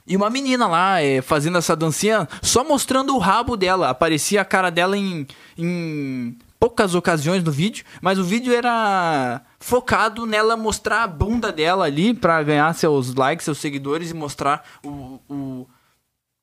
E 0.07 0.17
uma 0.17 0.31
menina 0.31 0.67
lá 0.67 1.03
é, 1.03 1.21
fazendo 1.21 1.59
essa 1.59 1.77
dancinha, 1.77 2.27
só 2.41 2.65
mostrando 2.65 3.15
o 3.15 3.19
rabo 3.19 3.57
dela. 3.57 3.91
Aparecia 3.91 4.41
a 4.41 4.45
cara 4.45 4.71
dela 4.71 4.97
em, 4.97 5.27
em 5.57 6.39
poucas 6.59 6.95
ocasiões 6.95 7.45
no 7.45 7.53
vídeo, 7.53 7.85
mas 8.01 8.19
o 8.19 8.25
vídeo 8.25 8.55
era 8.55 9.43
focado 9.61 10.25
nela 10.25 10.57
mostrar 10.57 11.03
a 11.03 11.07
bunda 11.07 11.53
dela 11.53 11.85
ali 11.85 12.15
para 12.15 12.43
ganhar 12.43 12.75
seus 12.75 13.15
likes, 13.15 13.45
seus 13.45 13.59
seguidores 13.59 14.11
e 14.11 14.15
mostrar 14.15 14.65
o, 14.83 15.21
o, 15.29 15.69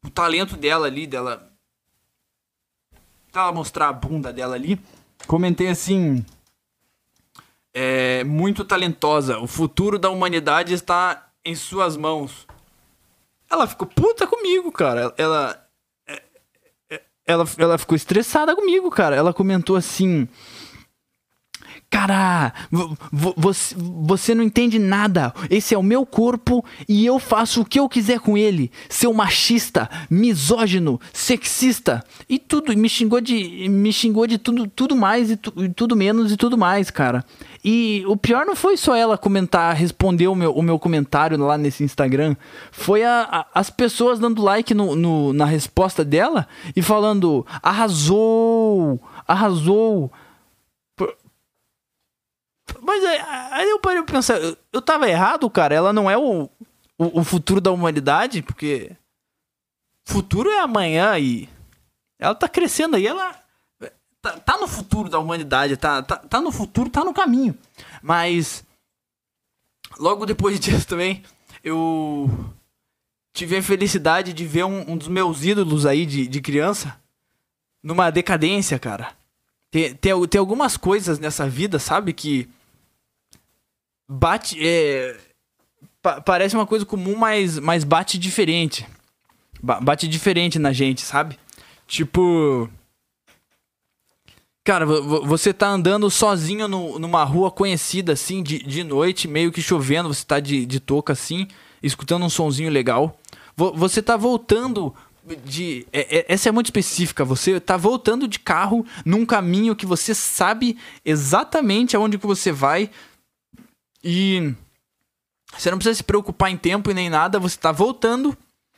o 0.05 0.09
talento 0.11 0.55
dela 0.55 0.85
ali, 0.85 1.07
dela. 1.07 1.51
Ela 3.33 3.51
mostrar 3.51 3.89
a 3.89 3.93
bunda 3.93 4.31
dela 4.31 4.55
ali. 4.55 4.79
Comentei 5.27 5.67
assim. 5.67 6.25
É 7.73 8.23
muito 8.23 8.63
talentosa. 8.63 9.39
O 9.39 9.47
futuro 9.47 9.99
da 9.99 10.09
humanidade 10.09 10.73
está 10.73 11.29
em 11.43 11.55
suas 11.55 11.97
mãos. 11.97 12.47
Ela 13.49 13.67
ficou 13.67 13.87
puta 13.87 14.25
comigo, 14.25 14.71
cara. 14.71 15.13
Ela. 15.17 15.61
É, 16.07 16.21
é, 16.89 17.01
ela, 17.25 17.45
ela 17.57 17.77
ficou 17.77 17.95
estressada 17.95 18.55
comigo, 18.55 18.89
cara. 18.89 19.15
Ela 19.15 19.33
comentou 19.33 19.75
assim. 19.75 20.27
Cara, 21.95 22.51
você, 23.37 23.73
você 23.77 24.35
não 24.35 24.43
entende 24.43 24.77
nada. 24.77 25.33
Esse 25.49 25.73
é 25.73 25.77
o 25.77 25.81
meu 25.81 26.05
corpo 26.05 26.63
e 26.89 27.05
eu 27.05 27.19
faço 27.19 27.61
o 27.61 27.65
que 27.65 27.79
eu 27.79 27.87
quiser 27.87 28.19
com 28.19 28.37
ele. 28.37 28.69
Seu 28.89 29.13
machista, 29.13 29.89
misógino, 30.09 30.99
sexista 31.13 32.03
e 32.27 32.37
tudo. 32.37 32.75
Me 32.77 32.89
xingou 32.89 33.21
de, 33.21 33.69
me 33.69 33.93
xingou 33.93 34.27
de 34.27 34.37
tudo, 34.37 34.67
tudo 34.67 34.93
mais 34.93 35.31
e, 35.31 35.37
tu, 35.37 35.53
e 35.63 35.69
tudo 35.69 35.95
menos 35.95 36.33
e 36.33 36.35
tudo 36.35 36.57
mais, 36.57 36.91
cara. 36.91 37.23
E 37.63 38.03
o 38.09 38.17
pior 38.17 38.45
não 38.45 38.57
foi 38.57 38.75
só 38.75 38.93
ela 38.93 39.17
comentar, 39.17 39.73
responder 39.73 40.27
o 40.27 40.35
meu, 40.35 40.51
o 40.51 40.61
meu 40.61 40.77
comentário 40.77 41.37
lá 41.37 41.57
nesse 41.57 41.81
Instagram. 41.81 42.35
Foi 42.73 43.05
a, 43.05 43.21
a, 43.31 43.45
as 43.61 43.69
pessoas 43.69 44.19
dando 44.19 44.43
like 44.43 44.73
no, 44.73 44.97
no, 44.97 45.31
na 45.31 45.45
resposta 45.45 46.03
dela 46.03 46.45
e 46.75 46.81
falando: 46.81 47.47
arrasou, 47.63 49.01
arrasou. 49.25 50.11
Mas 52.85 53.03
aí 53.03 53.69
eu 53.69 53.79
parei 53.79 54.03
pra 54.03 54.13
pensar, 54.13 54.39
eu 54.71 54.81
tava 54.81 55.09
errado, 55.09 55.49
cara. 55.49 55.73
Ela 55.73 55.91
não 55.91 56.09
é 56.09 56.15
o, 56.15 56.43
o, 56.97 57.19
o 57.19 57.23
futuro 57.23 57.59
da 57.59 57.71
humanidade, 57.71 58.43
porque 58.43 58.91
futuro 60.05 60.51
é 60.51 60.59
amanhã 60.59 61.17
e 61.17 61.49
ela 62.19 62.35
tá 62.35 62.47
crescendo 62.47 62.95
aí, 62.95 63.07
ela 63.07 63.35
tá, 64.21 64.33
tá 64.39 64.57
no 64.57 64.67
futuro 64.67 65.09
da 65.09 65.17
humanidade, 65.17 65.77
tá, 65.77 66.03
tá, 66.03 66.17
tá 66.17 66.39
no 66.39 66.51
futuro, 66.51 66.89
tá 66.89 67.03
no 67.03 67.13
caminho. 67.13 67.57
Mas 68.03 68.63
logo 69.97 70.25
depois 70.25 70.59
disso 70.61 70.87
também, 70.87 71.23
eu 71.63 72.29
tive 73.33 73.57
a 73.57 73.63
felicidade 73.63 74.31
de 74.31 74.45
ver 74.45 74.63
um, 74.63 74.91
um 74.91 74.95
dos 74.97 75.07
meus 75.07 75.43
ídolos 75.43 75.87
aí 75.87 76.05
de, 76.05 76.27
de 76.27 76.39
criança 76.39 76.95
numa 77.83 78.11
decadência, 78.11 78.77
cara. 78.77 79.11
Tem, 79.71 79.93
tem, 79.95 80.27
tem 80.27 80.39
algumas 80.39 80.77
coisas 80.77 81.17
nessa 81.19 81.49
vida, 81.49 81.79
sabe, 81.79 82.13
que 82.13 82.47
bate. 84.07 84.57
É, 84.61 85.17
pa, 86.01 86.21
parece 86.21 86.55
uma 86.55 86.65
coisa 86.65 86.85
comum, 86.85 87.15
mas, 87.15 87.59
mas 87.59 87.83
bate 87.83 88.17
diferente. 88.17 88.87
Ba, 89.61 89.79
bate 89.79 90.07
diferente 90.07 90.59
na 90.59 90.71
gente, 90.73 91.01
sabe? 91.01 91.37
Tipo. 91.87 92.69
Cara, 94.63 94.83
você 94.85 95.53
tá 95.53 95.67
andando 95.67 96.09
sozinho 96.09 96.67
no, 96.67 96.97
numa 96.97 97.23
rua 97.23 97.51
conhecida, 97.51 98.13
assim, 98.13 98.41
de, 98.41 98.57
de 98.63 98.83
noite, 98.83 99.27
meio 99.27 99.51
que 99.51 99.61
chovendo, 99.61 100.11
você 100.11 100.25
tá 100.25 100.39
de, 100.39 100.65
de 100.65 100.79
touca, 100.79 101.13
assim, 101.13 101.47
escutando 101.83 102.25
um 102.25 102.29
sonzinho 102.31 102.71
legal. 102.71 103.15
Você 103.55 104.01
tá 104.01 104.17
voltando 104.17 104.93
de. 105.43 105.87
É, 105.93 106.17
é, 106.17 106.25
essa 106.27 106.49
é 106.49 106.51
muito 106.51 106.67
específica. 106.67 107.23
Você 107.23 107.59
tá 107.59 107.77
voltando 107.77 108.27
de 108.27 108.39
carro 108.39 108.85
num 109.05 109.25
caminho 109.25 109.75
que 109.75 109.85
você 109.85 110.13
sabe 110.13 110.77
exatamente 111.03 111.95
aonde 111.95 112.17
que 112.17 112.27
você 112.27 112.51
vai. 112.51 112.89
E 114.07 114.53
você 115.57 115.71
não 115.71 115.79
precisa 115.79 115.95
se 115.95 116.03
preocupar 116.03 116.51
em 116.51 116.57
tempo 116.57 116.91
e 116.91 116.93
nem 116.93 117.09
nada, 117.09 117.39
você 117.39 117.57
tá 117.57 117.71
voltando 117.71 118.37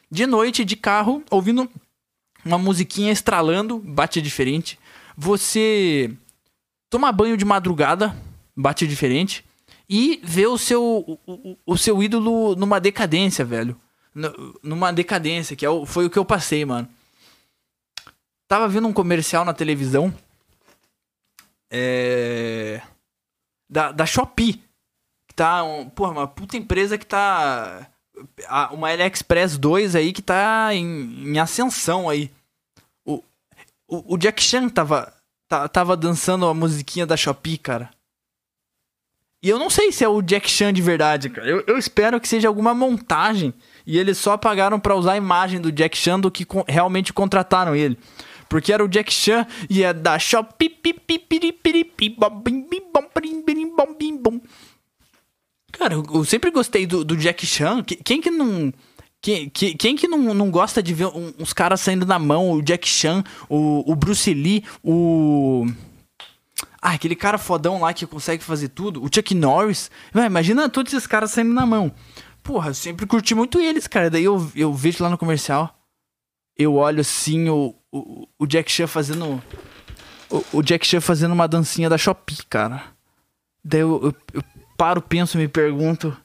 de 0.10 0.26
noite 0.26 0.64
de 0.64 0.78
carro, 0.78 1.22
ouvindo 1.30 1.70
uma 2.46 2.58
musiquinha 2.58 3.12
estralando, 3.12 3.78
bate 3.80 4.22
diferente. 4.22 4.80
Você 5.18 6.16
toma 6.90 7.12
banho 7.12 7.36
de 7.36 7.44
madrugada, 7.44 8.16
bate 8.56 8.88
diferente. 8.88 9.44
E 9.90 10.22
vê 10.24 10.48
o 10.48 10.58
seu, 10.58 11.20
o, 11.26 11.58
o 11.66 11.78
seu 11.78 12.02
ídolo 12.02 12.56
numa 12.56 12.80
decadência, 12.80 13.44
velho. 13.44 13.78
numa 14.64 14.94
decadência, 14.94 15.58
que 15.58 15.66
é 15.66 15.70
o, 15.70 15.86
foi 15.86 16.06
o 16.06 16.10
que 16.10 16.20
eu 16.20 16.24
passei, 16.26 16.64
mano. 16.64 16.88
Tava 18.48 18.70
vendo 18.70 18.88
um 18.88 18.94
comercial 18.94 19.44
na 19.44 19.54
televisão. 19.54 20.14
É. 21.70 22.82
Da, 23.70 23.92
da 23.92 24.06
Shopee 24.06 24.67
tá. 25.38 25.64
Um, 25.64 25.88
porra, 25.90 26.12
uma 26.12 26.28
puta 26.28 26.58
empresa 26.58 26.98
que 26.98 27.06
tá. 27.06 27.88
Uma 28.72 28.90
AliExpress 28.90 29.58
2 29.58 29.96
aí 29.96 30.12
que 30.12 30.24
tá 30.24 30.74
em, 30.74 31.32
em 31.34 31.40
ascensão 31.40 32.10
aí. 32.10 32.32
O, 33.06 33.24
O, 33.88 34.16
o 34.16 34.18
Jack 34.18 34.42
Chan 34.42 34.68
tava, 34.70 35.14
tava 35.72 35.96
dançando 35.96 36.48
a 36.48 36.54
musiquinha 36.54 37.06
da 37.06 37.16
Shopee, 37.16 37.58
cara. 37.58 37.92
E 39.42 39.50
eu 39.50 39.60
não 39.60 39.70
sei 39.70 39.92
se 39.92 40.04
é 40.04 40.08
o 40.08 40.22
Jack 40.22 40.50
Chan 40.50 40.74
de 40.74 40.82
verdade, 40.82 41.30
cara. 41.30 41.48
Eu, 41.48 41.64
eu 41.68 41.78
espero 41.78 42.20
que 42.20 42.28
seja 42.28 42.48
alguma 42.48 42.74
montagem. 42.74 43.54
E 43.86 43.98
eles 43.98 44.18
só 44.18 44.36
pagaram 44.36 44.80
para 44.80 44.96
usar 44.96 45.14
a 45.14 45.18
imagem 45.18 45.62
do 45.62 45.72
Jack 45.72 45.96
Chan 45.96 46.20
do 46.20 46.32
que 46.32 46.46
realmente 46.68 47.14
contrataram 47.14 47.76
ele. 47.76 47.98
Porque 48.50 48.74
era 48.74 48.84
o 48.84 48.88
Jack 48.88 49.14
Chan 49.14 49.46
e 49.70 49.84
é 49.84 49.94
da 49.94 50.18
Shopee. 50.18 50.76
Cara, 55.78 55.94
eu, 55.94 56.26
sempre 56.26 56.50
gostei 56.50 56.88
do, 56.88 57.04
do 57.04 57.16
Jack 57.16 57.46
Chan. 57.46 57.84
Quem 57.84 58.20
que 58.20 58.32
não. 58.32 58.74
Quem, 59.22 59.50
quem 59.50 59.96
que 59.96 60.08
não, 60.08 60.34
não 60.34 60.50
gosta 60.50 60.82
de 60.82 60.94
ver 60.94 61.08
uns 61.08 61.54
caras 61.54 61.82
saindo 61.82 62.06
na 62.06 62.18
mão? 62.18 62.52
O 62.52 62.62
Jack 62.62 62.88
Chan, 62.88 63.24
o, 63.50 63.92
o 63.92 63.96
Bruce 63.96 64.34
Lee, 64.34 64.64
o. 64.84 65.68
Ah, 66.82 66.94
aquele 66.94 67.16
cara 67.16 67.38
fodão 67.38 67.82
lá 67.82 67.94
que 67.94 68.08
consegue 68.08 68.44
fazer 68.44 68.70
tudo. 68.70 69.04
O 69.04 69.10
Chuck 69.14 69.36
Norris. 69.36 69.92
imagina 70.14 70.70
todos 70.70 70.94
esses 70.94 71.08
caras 71.08 71.32
saindo 71.32 71.54
na 71.54 71.66
mão. 71.66 71.92
Porra, 72.42 72.70
eu 72.70 72.74
sempre 72.74 73.06
curti 73.06 73.36
muito 73.36 73.60
eles, 73.60 73.88
cara. 73.88 74.10
Daí 74.10 74.24
eu, 74.24 74.50
eu 74.56 74.74
vejo 74.74 75.04
lá 75.04 75.10
no 75.10 75.18
comercial. 75.18 75.76
Eu 76.58 76.76
olho 76.76 77.02
assim 77.02 77.50
o, 77.50 77.76
o, 77.92 78.28
o 78.40 78.48
Jack 78.48 78.72
Chan 78.72 78.88
fazendo. 78.88 79.42
O, 80.30 80.44
o, 80.54 80.64
Jack 80.64 80.88
Chan 80.88 81.02
fazendo 81.02 81.34
uma 81.34 81.48
dancinha 81.48 81.90
da 81.90 81.98
Shopee, 81.98 82.38
cara. 82.50 82.84
Daí 83.64 83.82
eu, 83.82 84.02
eu, 84.04 84.16
eu 84.34 84.44
paro, 84.78 85.02
penso, 85.02 85.38
me 85.38 85.48
pergunto. 85.48 86.16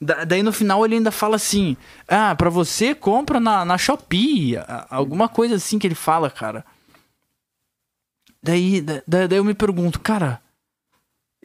Da, 0.00 0.24
daí 0.24 0.42
no 0.42 0.52
final 0.52 0.84
ele 0.84 0.96
ainda 0.96 1.10
fala 1.10 1.36
assim: 1.36 1.76
Ah, 2.08 2.34
pra 2.34 2.50
você 2.50 2.94
compra 2.94 3.40
na, 3.40 3.64
na 3.64 3.78
Shopee. 3.78 4.56
Alguma 4.88 5.28
coisa 5.28 5.56
assim 5.56 5.78
que 5.78 5.86
ele 5.86 5.94
fala, 5.94 6.30
cara. 6.30 6.64
Daí, 8.42 8.80
da, 8.80 9.26
daí 9.26 9.38
eu 9.38 9.44
me 9.44 9.54
pergunto, 9.54 10.00
cara. 10.00 10.40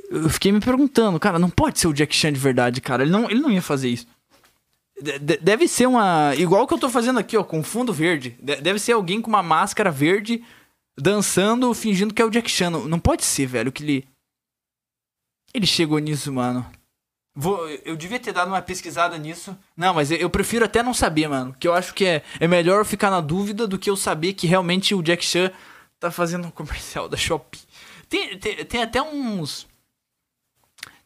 Eu 0.09 0.29
fiquei 0.29 0.51
me 0.51 0.59
perguntando, 0.59 1.19
cara, 1.19 1.37
não 1.37 1.49
pode 1.49 1.79
ser 1.79 1.87
o 1.87 1.93
Jack 1.93 2.15
Chan 2.15 2.33
de 2.33 2.39
verdade, 2.39 2.81
cara. 2.81 3.03
Ele 3.03 3.11
não, 3.11 3.29
ele 3.29 3.39
não 3.39 3.51
ia 3.51 3.61
fazer 3.61 3.89
isso. 3.89 4.07
De, 5.01 5.37
deve 5.37 5.67
ser 5.67 5.87
uma. 5.87 6.33
Igual 6.35 6.67
que 6.67 6.73
eu 6.73 6.77
tô 6.77 6.89
fazendo 6.89 7.19
aqui, 7.19 7.37
ó, 7.37 7.43
com 7.43 7.63
fundo 7.63 7.93
verde. 7.93 8.35
De, 8.41 8.55
deve 8.57 8.79
ser 8.79 8.93
alguém 8.93 9.21
com 9.21 9.29
uma 9.29 9.43
máscara 9.43 9.91
verde 9.91 10.43
dançando, 10.99 11.73
fingindo 11.73 12.13
que 12.13 12.21
é 12.21 12.25
o 12.25 12.29
Jack 12.29 12.49
Chan. 12.49 12.69
Não, 12.69 12.87
não 12.87 12.99
pode 12.99 13.23
ser, 13.23 13.45
velho, 13.45 13.71
que 13.71 13.83
ele. 13.83 14.07
Ele 15.53 15.65
chegou 15.65 15.99
nisso, 15.99 16.31
mano. 16.31 16.65
Vou, 17.35 17.69
eu 17.85 17.95
devia 17.95 18.19
ter 18.19 18.33
dado 18.33 18.49
uma 18.49 18.61
pesquisada 18.61 19.17
nisso. 19.17 19.57
Não, 19.75 19.93
mas 19.93 20.11
eu, 20.11 20.29
prefiro 20.29 20.65
até 20.65 20.83
não 20.83 20.93
saber, 20.93 21.27
mano. 21.27 21.55
Que 21.57 21.67
eu 21.67 21.73
acho 21.73 21.93
que 21.93 22.05
é, 22.05 22.23
é 22.39 22.47
melhor 22.47 22.83
ficar 22.83 23.09
na 23.09 23.21
dúvida 23.21 23.67
do 23.67 23.79
que 23.79 23.89
eu 23.89 23.95
saber 23.95 24.33
que 24.33 24.47
realmente 24.47 24.93
o 24.93 25.01
Jack 25.01 25.23
Chan 25.23 25.51
tá 25.99 26.11
fazendo 26.11 26.47
um 26.47 26.51
comercial 26.51 27.07
da 27.07 27.15
Shopee. 27.15 27.61
Tem, 28.09 28.37
tem, 28.37 28.65
tem 28.65 28.81
até 28.81 29.01
uns. 29.01 29.67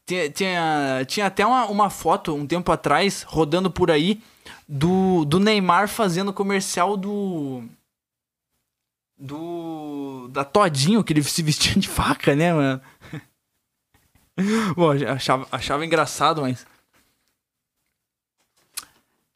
Tinha, 0.06 0.29
tinha, 0.29 1.06
tinha 1.08 1.25
até 1.27 1.45
uma, 1.45 1.65
uma 1.67 1.89
foto 1.89 2.34
um 2.34 2.47
tempo 2.47 2.71
atrás 2.71 3.23
rodando 3.23 3.69
por 3.69 3.91
aí 3.91 4.21
do, 4.67 5.23
do 5.25 5.39
Neymar 5.39 5.88
fazendo 5.88 6.34
comercial 6.34 6.97
do. 6.97 7.63
Do. 9.17 10.27
Da 10.32 10.43
Todinho, 10.43 11.03
que 11.03 11.13
ele 11.13 11.21
se 11.21 11.43
vestia 11.43 11.75
de 11.79 11.88
faca, 11.88 12.36
né, 12.36 12.53
mano? 12.53 12.82
Bom, 14.76 14.91
achava, 15.08 15.48
achava 15.52 15.86
engraçado, 15.86 16.41
mas. 16.41 16.65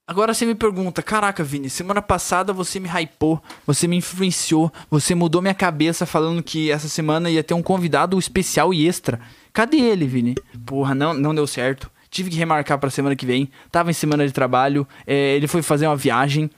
Agora 0.10 0.34
você 0.34 0.46
me 0.46 0.56
pergunta, 0.56 1.04
caraca, 1.04 1.44
Vini, 1.44 1.70
semana 1.70 2.02
passada 2.02 2.54
você 2.54 2.80
me 2.80 2.88
hypou, 2.88 3.44
você 3.66 3.90
me 3.90 3.98
influenciou, 3.98 4.72
você 4.90 5.14
mudou 5.14 5.42
minha 5.42 5.54
cabeça 5.54 6.06
falando 6.06 6.42
que 6.42 6.72
essa 6.72 6.88
semana 6.88 7.30
ia 7.30 7.44
ter 7.44 7.54
um 7.54 7.62
convidado 7.62 8.18
especial 8.18 8.74
e 8.74 8.88
extra. 8.88 9.20
Cadê 9.52 9.78
ele, 9.78 10.08
Vini? 10.08 10.36
Porra, 10.66 10.96
não, 10.96 11.14
não 11.14 11.36
deu 11.36 11.46
certo. 11.46 11.92
Tive 12.10 12.30
que 12.30 12.38
remarcar 12.38 12.80
pra 12.80 12.90
semana 12.90 13.18
que 13.18 13.26
vem. 13.26 13.50
Tava 13.70 13.92
em 13.92 13.94
semana 13.94 14.26
de 14.26 14.32
trabalho. 14.32 14.88
É, 15.06 15.36
ele 15.36 15.46
foi 15.46 15.62
fazer 15.62 15.88
uma 15.88 15.96
viagem. 15.96 16.50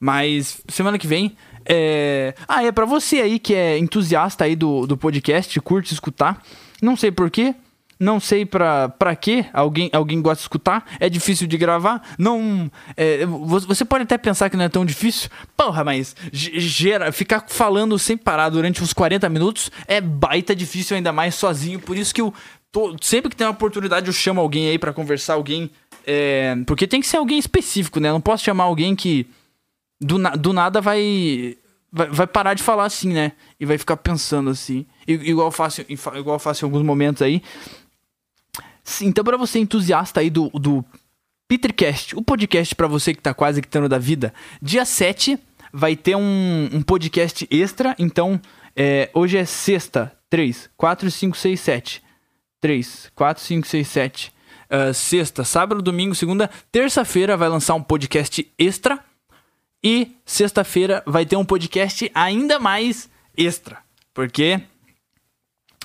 Mas 0.00 0.62
semana 0.68 0.98
que 0.98 1.06
vem. 1.06 1.36
É... 1.66 2.34
Ah, 2.48 2.64
é 2.64 2.72
para 2.72 2.86
você 2.86 3.16
aí 3.20 3.38
que 3.38 3.54
é 3.54 3.78
entusiasta 3.78 4.44
aí 4.44 4.56
do, 4.56 4.86
do 4.86 4.96
podcast, 4.96 5.60
curte 5.60 5.92
escutar. 5.92 6.42
Não 6.80 6.96
sei 6.96 7.12
porquê. 7.12 7.54
Não 8.04 8.20
sei 8.20 8.44
pra, 8.44 8.90
pra 8.90 9.16
quê 9.16 9.46
alguém, 9.50 9.88
alguém 9.90 10.20
gosta 10.20 10.36
de 10.36 10.42
escutar. 10.42 10.84
É 11.00 11.08
difícil 11.08 11.46
de 11.46 11.56
gravar. 11.56 12.02
Não. 12.18 12.70
É, 12.96 13.24
você 13.24 13.82
pode 13.82 14.04
até 14.04 14.18
pensar 14.18 14.50
que 14.50 14.56
não 14.58 14.64
é 14.64 14.68
tão 14.68 14.84
difícil. 14.84 15.30
Porra, 15.56 15.82
mas 15.82 16.14
gera, 16.30 17.10
ficar 17.10 17.46
falando 17.48 17.98
sem 17.98 18.14
parar 18.14 18.50
durante 18.50 18.82
uns 18.82 18.92
40 18.92 19.26
minutos 19.30 19.70
é 19.86 20.02
baita 20.02 20.54
difícil, 20.54 20.96
ainda 20.96 21.12
mais 21.12 21.34
sozinho. 21.34 21.80
Por 21.80 21.96
isso 21.96 22.14
que 22.14 22.20
eu. 22.20 22.32
Tô, 22.70 22.94
sempre 23.00 23.30
que 23.30 23.36
tem 23.36 23.46
uma 23.46 23.52
oportunidade, 23.52 24.08
eu 24.08 24.12
chamo 24.12 24.40
alguém 24.40 24.68
aí 24.68 24.78
para 24.78 24.92
conversar, 24.92 25.34
alguém. 25.34 25.70
É, 26.06 26.54
porque 26.66 26.86
tem 26.86 27.00
que 27.00 27.06
ser 27.06 27.16
alguém 27.16 27.38
específico, 27.38 28.00
né? 28.00 28.10
Eu 28.10 28.14
não 28.14 28.20
posso 28.20 28.44
chamar 28.44 28.64
alguém 28.64 28.94
que 28.94 29.26
do, 29.98 30.18
do 30.36 30.52
nada 30.52 30.80
vai, 30.80 31.56
vai, 31.90 32.08
vai 32.10 32.26
parar 32.26 32.52
de 32.52 32.62
falar 32.62 32.84
assim, 32.84 33.14
né? 33.14 33.32
E 33.58 33.64
vai 33.64 33.78
ficar 33.78 33.96
pensando 33.96 34.50
assim. 34.50 34.84
Igual 35.06 35.46
eu 35.46 35.52
faço, 35.52 35.82
igual 35.88 36.34
eu 36.34 36.38
faço 36.38 36.64
em 36.64 36.66
alguns 36.66 36.82
momentos 36.82 37.22
aí. 37.22 37.40
Então, 39.02 39.24
para 39.24 39.36
você 39.36 39.58
entusiasta 39.58 40.20
aí 40.20 40.30
do, 40.30 40.48
do 40.50 40.84
Petercast, 41.48 42.16
o 42.16 42.22
podcast 42.22 42.74
para 42.74 42.86
você 42.86 43.14
que 43.14 43.22
tá 43.22 43.32
quase 43.32 43.60
quitando 43.62 43.88
da 43.88 43.98
vida, 43.98 44.32
dia 44.60 44.84
7 44.84 45.38
vai 45.72 45.96
ter 45.96 46.16
um, 46.16 46.68
um 46.72 46.82
podcast 46.82 47.46
extra. 47.50 47.94
Então, 47.98 48.40
é, 48.76 49.10
hoje 49.12 49.36
é 49.36 49.44
sexta, 49.44 50.12
3, 50.30 50.70
4, 50.76 51.10
5, 51.10 51.36
6, 51.36 51.60
7. 51.60 52.02
3, 52.60 53.12
4, 53.14 53.42
5, 53.42 53.66
6, 53.66 53.88
7. 53.88 54.34
Uh, 54.64 54.94
sexta, 54.94 55.44
sábado, 55.44 55.82
domingo, 55.82 56.14
segunda, 56.14 56.50
terça-feira 56.72 57.36
vai 57.36 57.48
lançar 57.48 57.74
um 57.74 57.82
podcast 57.82 58.50
extra. 58.58 58.98
E 59.82 60.16
sexta-feira 60.24 61.02
vai 61.06 61.26
ter 61.26 61.36
um 61.36 61.44
podcast 61.44 62.10
ainda 62.14 62.58
mais 62.58 63.08
extra. 63.36 63.78
Porque 64.14 64.60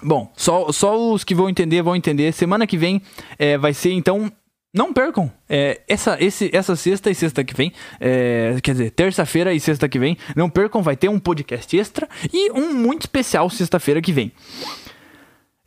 Bom, 0.01 0.31
só, 0.35 0.71
só 0.71 1.11
os 1.11 1.23
que 1.23 1.35
vão 1.35 1.49
entender 1.49 1.81
vão 1.81 1.95
entender. 1.95 2.31
Semana 2.31 2.65
que 2.65 2.77
vem 2.77 3.01
é, 3.37 3.57
vai 3.57 3.73
ser, 3.73 3.91
então. 3.91 4.31
Não 4.71 4.93
percam. 4.93 5.31
É, 5.49 5.81
essa, 5.87 6.15
esse, 6.23 6.51
essa 6.53 6.75
sexta 6.75 7.09
e 7.09 7.15
sexta 7.15 7.43
que 7.43 7.55
vem. 7.55 7.73
É, 7.99 8.55
quer 8.61 8.73
dizer, 8.73 8.91
terça-feira 8.91 9.51
e 9.51 9.59
sexta 9.59 9.89
que 9.89 9.97
vem. 9.97 10.15
Não 10.35 10.47
percam, 10.47 10.83
vai 10.83 10.95
ter 10.95 11.09
um 11.09 11.19
podcast 11.19 11.75
extra 11.75 12.07
e 12.31 12.51
um 12.51 12.73
muito 12.73 13.01
especial 13.01 13.49
sexta-feira 13.49 13.99
que 13.99 14.13
vem. 14.13 14.31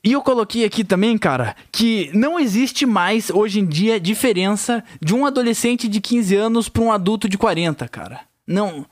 E 0.04 0.12
eu 0.12 0.20
coloquei 0.20 0.64
aqui 0.64 0.82
também, 0.82 1.16
cara, 1.16 1.54
que 1.70 2.10
não 2.12 2.38
existe 2.38 2.84
mais 2.84 3.30
hoje 3.30 3.60
em 3.60 3.66
dia 3.66 4.00
diferença 4.00 4.82
de 5.00 5.14
um 5.14 5.24
adolescente 5.26 5.88
de 5.88 6.00
15 6.00 6.36
anos 6.36 6.68
para 6.68 6.82
um 6.82 6.90
adulto 6.90 7.28
de 7.28 7.38
40, 7.38 7.88
cara. 7.88 8.20
Não, 8.46 8.84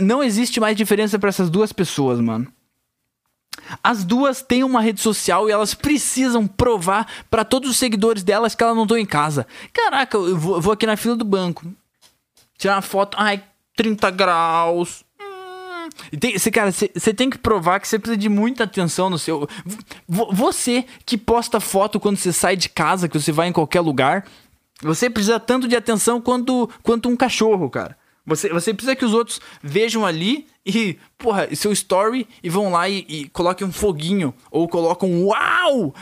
não 0.00 0.22
existe 0.22 0.58
mais 0.58 0.76
diferença 0.76 1.18
para 1.18 1.28
essas 1.28 1.48
duas 1.48 1.72
pessoas, 1.72 2.20
mano. 2.20 2.48
As 3.82 4.04
duas 4.04 4.42
têm 4.42 4.64
uma 4.64 4.80
rede 4.80 5.00
social 5.00 5.48
e 5.48 5.52
elas 5.52 5.74
precisam 5.74 6.46
provar 6.46 7.06
para 7.30 7.44
todos 7.44 7.70
os 7.70 7.76
seguidores 7.76 8.22
delas 8.22 8.54
que 8.54 8.62
elas 8.62 8.76
não 8.76 8.84
estão 8.84 8.98
em 8.98 9.06
casa. 9.06 9.46
Caraca, 9.72 10.16
eu 10.16 10.36
vou, 10.36 10.60
vou, 10.60 10.72
aqui 10.72 10.86
na 10.86 10.96
fila 10.96 11.16
do 11.16 11.24
banco. 11.24 11.64
Tirar 12.58 12.76
uma 12.76 12.82
foto. 12.82 13.16
Ai, 13.18 13.42
30 13.76 14.10
graus. 14.10 15.04
Hum. 15.20 15.88
Tem, 16.18 16.38
cê, 16.38 16.50
cara, 16.50 16.72
você 16.72 17.14
tem 17.14 17.28
que 17.28 17.38
provar 17.38 17.80
que 17.80 17.88
você 17.88 17.98
precisa 17.98 18.16
de 18.16 18.28
muita 18.28 18.64
atenção 18.64 19.10
no 19.10 19.18
seu. 19.18 19.48
Você 20.08 20.84
que 21.04 21.18
posta 21.18 21.60
foto 21.60 22.00
quando 22.00 22.16
você 22.16 22.32
sai 22.32 22.56
de 22.56 22.68
casa, 22.68 23.08
que 23.08 23.18
você 23.18 23.32
vai 23.32 23.48
em 23.48 23.52
qualquer 23.52 23.80
lugar. 23.80 24.24
Você 24.82 25.08
precisa 25.08 25.40
tanto 25.40 25.66
de 25.66 25.74
atenção 25.74 26.20
quanto, 26.20 26.68
quanto 26.82 27.08
um 27.08 27.16
cachorro, 27.16 27.70
cara. 27.70 27.96
Você, 28.26 28.48
você 28.48 28.74
precisa 28.74 28.96
que 28.96 29.04
os 29.04 29.14
outros 29.14 29.40
vejam 29.62 30.04
ali 30.04 30.46
e, 30.64 30.98
porra, 31.16 31.54
seu 31.54 31.70
story 31.70 32.26
e 32.42 32.50
vão 32.50 32.72
lá 32.72 32.88
e, 32.88 33.06
e 33.08 33.28
coloquem 33.28 33.64
um 33.64 33.72
foguinho 33.72 34.34
ou 34.50 34.66
colocam 34.66 35.08
um 35.08 35.26
uau! 35.26 35.94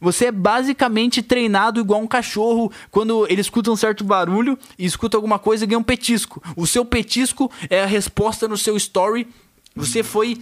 Você 0.00 0.26
é 0.26 0.32
basicamente 0.32 1.22
treinado 1.22 1.80
igual 1.80 2.00
um 2.00 2.06
cachorro 2.06 2.70
quando 2.90 3.26
ele 3.26 3.40
escuta 3.40 3.70
um 3.70 3.76
certo 3.76 4.04
barulho 4.04 4.58
e 4.78 4.84
escuta 4.84 5.16
alguma 5.16 5.38
coisa 5.38 5.64
e 5.64 5.66
ganha 5.66 5.78
um 5.78 5.82
petisco. 5.82 6.42
O 6.54 6.66
seu 6.66 6.84
petisco 6.84 7.50
é 7.70 7.82
a 7.82 7.86
resposta 7.86 8.46
no 8.46 8.58
seu 8.58 8.76
story. 8.76 9.26
Você 9.74 10.02
foi 10.02 10.36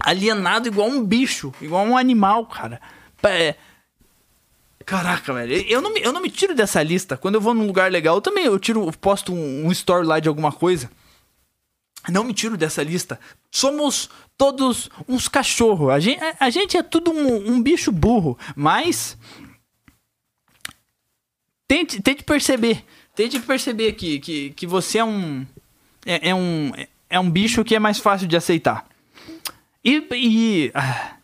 alienado 0.00 0.68
igual 0.68 0.88
um 0.88 1.04
bicho, 1.04 1.52
igual 1.60 1.84
um 1.84 1.98
animal, 1.98 2.46
cara. 2.46 2.80
É, 3.24 3.56
Caraca, 4.84 5.32
velho. 5.32 5.54
Eu 5.68 5.80
não, 5.80 5.92
me, 5.92 6.00
eu 6.02 6.12
não 6.12 6.20
me 6.20 6.30
tiro 6.30 6.54
dessa 6.54 6.82
lista. 6.82 7.16
Quando 7.16 7.36
eu 7.36 7.40
vou 7.40 7.54
num 7.54 7.66
lugar 7.66 7.90
legal, 7.90 8.16
eu 8.16 8.20
também 8.20 8.44
eu 8.44 8.58
tiro, 8.58 8.90
posto 8.92 9.32
um, 9.32 9.66
um 9.66 9.72
story 9.72 10.06
lá 10.06 10.20
de 10.20 10.28
alguma 10.28 10.52
coisa. 10.52 10.90
Não 12.10 12.22
me 12.22 12.34
tiro 12.34 12.56
dessa 12.56 12.82
lista. 12.82 13.18
Somos 13.50 14.10
todos 14.36 14.90
uns 15.08 15.26
cachorros. 15.26 15.90
A 15.90 15.98
gente, 15.98 16.22
a, 16.22 16.36
a 16.40 16.50
gente 16.50 16.76
é 16.76 16.82
tudo 16.82 17.10
um, 17.10 17.52
um, 17.52 17.62
bicho 17.62 17.90
burro. 17.90 18.38
Mas. 18.54 19.16
Tente, 21.66 22.02
tente 22.02 22.22
perceber. 22.22 22.84
Tente 23.14 23.40
perceber 23.40 23.92
que, 23.92 24.18
que, 24.18 24.50
que 24.50 24.66
você 24.66 24.98
é 24.98 25.04
um. 25.04 25.46
É, 26.04 26.28
é 26.28 26.34
um. 26.34 26.72
é 27.08 27.18
um 27.18 27.30
bicho 27.30 27.64
que 27.64 27.74
é 27.74 27.78
mais 27.78 27.98
fácil 27.98 28.28
de 28.28 28.36
aceitar. 28.36 28.86
E. 29.82 30.06
e 30.12 30.70
ah, 30.74 31.16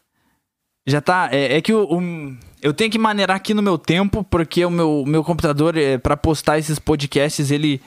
já 0.87 1.03
tá. 1.03 1.29
É, 1.31 1.59
é 1.59 1.61
que 1.61 1.75
o, 1.75 1.85
o, 1.85 2.39
eu 2.63 2.73
tenho 2.73 2.91
que 2.91 2.99
maneirar 2.99 3.37
aqui 3.37 3.55
no 3.55 3.63
meu 3.63 3.79
tempo, 3.79 4.25
porque 4.25 4.65
o 4.65 4.71
meu, 4.71 5.05
meu 5.07 5.25
computador, 5.25 5.77
é, 5.77 5.99
para 5.99 6.17
postar 6.17 6.59
esses 6.59 6.79
podcasts, 6.79 7.51
ele. 7.51 7.81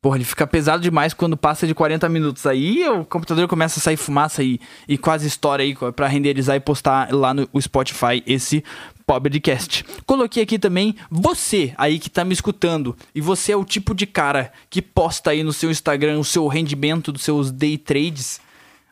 Porra, 0.00 0.16
ele 0.16 0.24
fica 0.24 0.46
pesado 0.46 0.80
demais 0.80 1.12
quando 1.12 1.36
passa 1.36 1.66
de 1.66 1.74
40 1.74 2.08
minutos. 2.08 2.46
Aí 2.46 2.88
o 2.88 3.04
computador 3.04 3.48
começa 3.48 3.80
a 3.80 3.82
sair 3.82 3.96
fumaça 3.96 4.44
e, 4.44 4.60
e 4.86 4.96
quase 4.96 5.26
estoura 5.26 5.62
aí 5.62 5.74
pra 5.96 6.06
renderizar 6.06 6.54
e 6.54 6.60
postar 6.60 7.12
lá 7.12 7.34
no 7.34 7.48
Spotify 7.60 8.22
esse 8.24 8.62
podcast. 9.04 9.84
Coloquei 10.06 10.44
aqui 10.44 10.56
também 10.56 10.94
você 11.10 11.74
aí 11.76 11.98
que 11.98 12.08
tá 12.08 12.24
me 12.24 12.32
escutando. 12.32 12.96
E 13.12 13.20
você 13.20 13.50
é 13.50 13.56
o 13.56 13.64
tipo 13.64 13.92
de 13.92 14.06
cara 14.06 14.52
que 14.70 14.80
posta 14.80 15.30
aí 15.30 15.42
no 15.42 15.52
seu 15.52 15.68
Instagram 15.68 16.20
o 16.20 16.24
seu 16.24 16.46
rendimento 16.46 17.10
dos 17.10 17.22
seus 17.22 17.50
day 17.50 17.76
trades. 17.76 18.40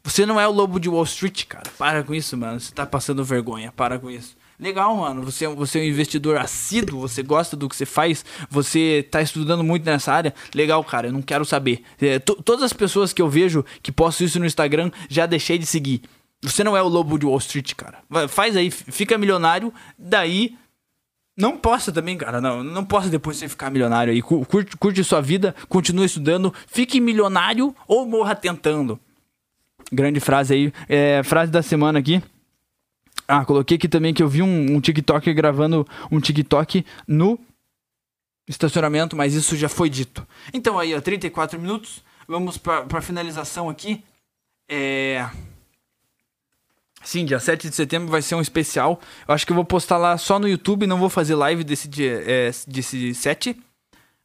Você 0.02 0.26
não 0.26 0.40
é 0.40 0.48
o 0.48 0.52
lobo 0.52 0.80
de 0.80 0.88
Wall 0.88 1.04
Street, 1.04 1.44
cara. 1.46 1.70
Para 1.78 2.02
com 2.02 2.14
isso, 2.14 2.36
mano. 2.36 2.58
Você 2.58 2.72
tá 2.72 2.84
passando 2.84 3.24
vergonha. 3.24 3.70
Para 3.70 3.98
com 3.98 4.10
isso. 4.10 4.36
Legal, 4.58 4.96
mano. 4.96 5.22
Você, 5.22 5.44
é 5.44 5.48
você 5.48 5.78
é 5.78 5.82
um 5.82 5.84
investidor 5.84 6.38
assíduo, 6.38 7.00
você 7.00 7.22
gosta 7.22 7.56
do 7.56 7.68
que 7.68 7.76
você 7.76 7.86
faz, 7.86 8.24
você 8.50 9.06
tá 9.10 9.20
estudando 9.20 9.62
muito 9.62 9.84
nessa 9.84 10.12
área. 10.12 10.34
Legal, 10.54 10.82
cara. 10.82 11.08
Eu 11.08 11.12
não 11.12 11.22
quero 11.22 11.44
saber. 11.44 11.82
É, 12.00 12.18
todas 12.18 12.62
as 12.62 12.72
pessoas 12.72 13.12
que 13.12 13.20
eu 13.20 13.28
vejo 13.28 13.64
que 13.82 13.92
postam 13.92 14.26
isso 14.26 14.38
no 14.38 14.46
Instagram 14.46 14.90
já 15.08 15.26
deixei 15.26 15.58
de 15.58 15.66
seguir. 15.66 16.02
Você 16.42 16.62
não 16.62 16.76
é 16.76 16.82
o 16.82 16.88
lobo 16.88 17.18
de 17.18 17.26
Wall 17.26 17.38
Street, 17.38 17.74
cara. 17.74 17.98
Faz 18.28 18.56
aí, 18.56 18.70
fica 18.70 19.18
milionário, 19.18 19.72
daí. 19.98 20.56
Não 21.36 21.58
possa 21.58 21.92
também, 21.92 22.16
cara. 22.16 22.40
Não, 22.40 22.64
não 22.64 22.84
possa 22.84 23.10
depois 23.10 23.36
você 23.36 23.48
ficar 23.48 23.70
milionário 23.70 24.12
aí. 24.12 24.22
Curte, 24.22 24.76
curte 24.78 25.04
sua 25.04 25.20
vida, 25.20 25.54
continue 25.68 26.06
estudando, 26.06 26.52
fique 26.66 26.98
milionário 26.98 27.74
ou 27.86 28.06
morra 28.06 28.34
tentando. 28.34 28.98
Grande 29.92 30.18
frase 30.18 30.54
aí. 30.54 30.72
É, 30.88 31.22
frase 31.22 31.52
da 31.52 31.62
semana 31.62 31.98
aqui. 31.98 32.22
Ah, 33.28 33.44
coloquei 33.44 33.76
aqui 33.76 33.88
também 33.88 34.14
que 34.14 34.22
eu 34.22 34.28
vi 34.28 34.42
um, 34.42 34.76
um 34.76 34.80
TikTok 34.80 35.32
gravando 35.34 35.86
um 36.10 36.20
TikTok 36.20 36.84
no 37.08 37.38
estacionamento, 38.48 39.16
mas 39.16 39.34
isso 39.34 39.56
já 39.56 39.68
foi 39.68 39.90
dito. 39.90 40.26
Então 40.52 40.78
aí, 40.78 40.94
ó, 40.94 41.00
34 41.00 41.58
minutos. 41.60 42.04
Vamos 42.28 42.58
para 42.58 43.00
finalização 43.00 43.68
aqui. 43.68 44.02
É. 44.68 45.28
Sim, 47.02 47.24
dia 47.24 47.38
7 47.38 47.68
de 47.68 47.74
setembro 47.74 48.08
vai 48.08 48.20
ser 48.20 48.34
um 48.34 48.40
especial. 48.40 49.00
Eu 49.28 49.34
acho 49.34 49.46
que 49.46 49.52
eu 49.52 49.56
vou 49.56 49.64
postar 49.64 49.96
lá 49.96 50.18
só 50.18 50.38
no 50.40 50.48
YouTube, 50.48 50.88
não 50.88 50.98
vou 50.98 51.08
fazer 51.08 51.36
live 51.36 51.62
desse 51.62 51.86
dia, 51.86 52.22
é, 52.26 52.50
desse 52.66 53.14
7. 53.14 53.56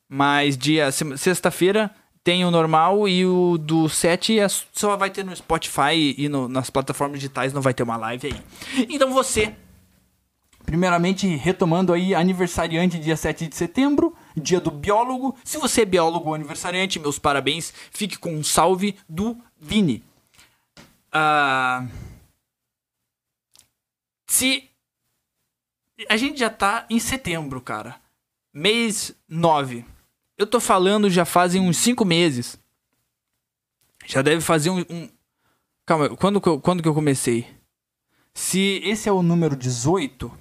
Mas 0.09 0.57
dia 0.57 0.91
sexta-feira 0.91 1.91
tem 2.23 2.45
o 2.45 2.51
normal 2.51 3.07
e 3.07 3.25
o 3.25 3.57
do 3.57 3.89
7 3.89 4.39
é, 4.39 4.47
só 4.47 4.95
vai 4.95 5.09
ter 5.09 5.25
no 5.25 5.35
Spotify 5.35 6.15
e 6.17 6.29
no, 6.29 6.47
nas 6.47 6.69
plataformas 6.69 7.19
digitais, 7.19 7.53
não 7.53 7.61
vai 7.61 7.73
ter 7.73 7.83
uma 7.83 7.97
live 7.97 8.27
aí. 8.27 8.85
Então 8.89 9.11
você, 9.11 9.55
primeiramente 10.65 11.27
retomando 11.27 11.93
aí, 11.93 12.13
aniversariante 12.13 12.99
dia 12.99 13.17
7 13.17 13.47
de 13.47 13.55
setembro, 13.55 14.15
dia 14.35 14.59
do 14.59 14.69
biólogo. 14.69 15.35
Se 15.43 15.57
você 15.57 15.81
é 15.81 15.85
biólogo 15.85 16.29
ou 16.29 16.35
aniversariante, 16.35 16.99
meus 16.99 17.17
parabéns. 17.17 17.73
Fique 17.91 18.17
com 18.17 18.33
um 18.33 18.43
salve 18.43 18.95
do 19.09 19.37
Vini. 19.59 20.03
Ah, 21.11 21.85
se 24.27 24.69
a 26.07 26.17
gente 26.17 26.39
já 26.39 26.49
tá 26.49 26.85
em 26.89 26.99
setembro, 26.99 27.59
cara. 27.61 27.99
Mês 28.53 29.15
9. 29.27 29.85
Eu 30.41 30.47
tô 30.47 30.59
falando 30.59 31.07
já 31.07 31.23
fazem 31.23 31.61
uns 31.61 31.77
5 31.77 32.03
meses. 32.03 32.57
Já 34.07 34.23
deve 34.23 34.41
fazer 34.41 34.71
um, 34.71 34.79
um... 34.89 35.07
Calma, 35.85 36.09
quando, 36.17 36.41
quando 36.41 36.81
que 36.81 36.89
eu 36.89 36.95
comecei? 36.95 37.47
Se 38.33 38.81
esse 38.83 39.07
é 39.07 39.11
o 39.11 39.21
número 39.21 39.55
18, 39.55 40.35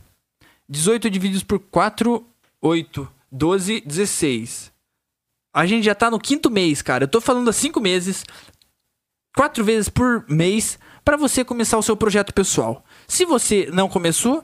18 0.67 1.11
divididos 1.11 1.43
por 1.43 1.59
4, 1.59 2.27
8, 2.63 3.13
12, 3.31 3.83
16. 3.83 4.73
A 5.53 5.67
gente 5.67 5.85
já 5.85 5.95
tá 5.95 6.11
no 6.11 6.19
quinto 6.19 6.51
mês, 6.51 6.81
cara. 6.81 7.05
Eu 7.05 7.09
tô 7.09 7.21
falando 7.21 7.51
há 7.51 7.53
5 7.53 7.79
meses, 7.79 8.25
4 9.37 9.63
vezes 9.63 9.91
por 9.91 10.25
mês, 10.31 10.79
para 11.05 11.19
você 11.19 11.45
começar 11.45 11.77
o 11.77 11.83
seu 11.83 11.95
projeto 11.95 12.33
pessoal. 12.33 12.83
Se 13.07 13.27
você 13.27 13.69
não 13.71 13.87
começou, 13.87 14.43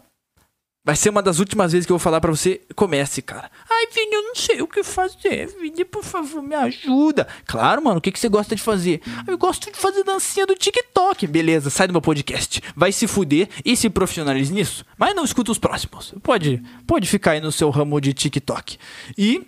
Vai 0.86 0.94
ser 0.94 1.10
uma 1.10 1.20
das 1.20 1.40
últimas 1.40 1.72
vezes 1.72 1.84
que 1.84 1.90
eu 1.90 1.98
vou 1.98 2.02
falar 2.02 2.20
para 2.20 2.30
você, 2.30 2.60
comece, 2.76 3.20
cara. 3.20 3.50
Ai, 3.78 3.86
Vini, 3.92 4.14
eu 4.14 4.22
não 4.22 4.34
sei 4.34 4.62
o 4.62 4.66
que 4.66 4.82
fazer. 4.82 5.48
Vini, 5.60 5.84
por 5.84 6.02
favor, 6.02 6.42
me 6.42 6.54
ajuda. 6.54 7.28
Claro, 7.44 7.84
mano, 7.84 7.98
o 7.98 8.00
que, 8.00 8.10
que 8.10 8.18
você 8.18 8.28
gosta 8.28 8.56
de 8.56 8.62
fazer? 8.62 9.02
Eu 9.26 9.36
gosto 9.36 9.70
de 9.70 9.78
fazer 9.78 10.02
dancinha 10.02 10.46
do 10.46 10.54
TikTok. 10.54 11.26
Beleza, 11.26 11.68
sai 11.68 11.86
do 11.86 11.92
meu 11.92 12.00
podcast. 12.00 12.62
Vai 12.74 12.90
se 12.90 13.06
fuder 13.06 13.48
e 13.64 13.76
se 13.76 13.90
profissionalize 13.90 14.52
nisso. 14.52 14.84
Mas 14.96 15.14
não 15.14 15.24
escuta 15.24 15.52
os 15.52 15.58
próximos. 15.58 16.14
Pode, 16.22 16.62
pode 16.86 17.06
ficar 17.06 17.32
aí 17.32 17.40
no 17.40 17.52
seu 17.52 17.68
ramo 17.68 18.00
de 18.00 18.14
TikTok. 18.14 18.78
E 19.16 19.46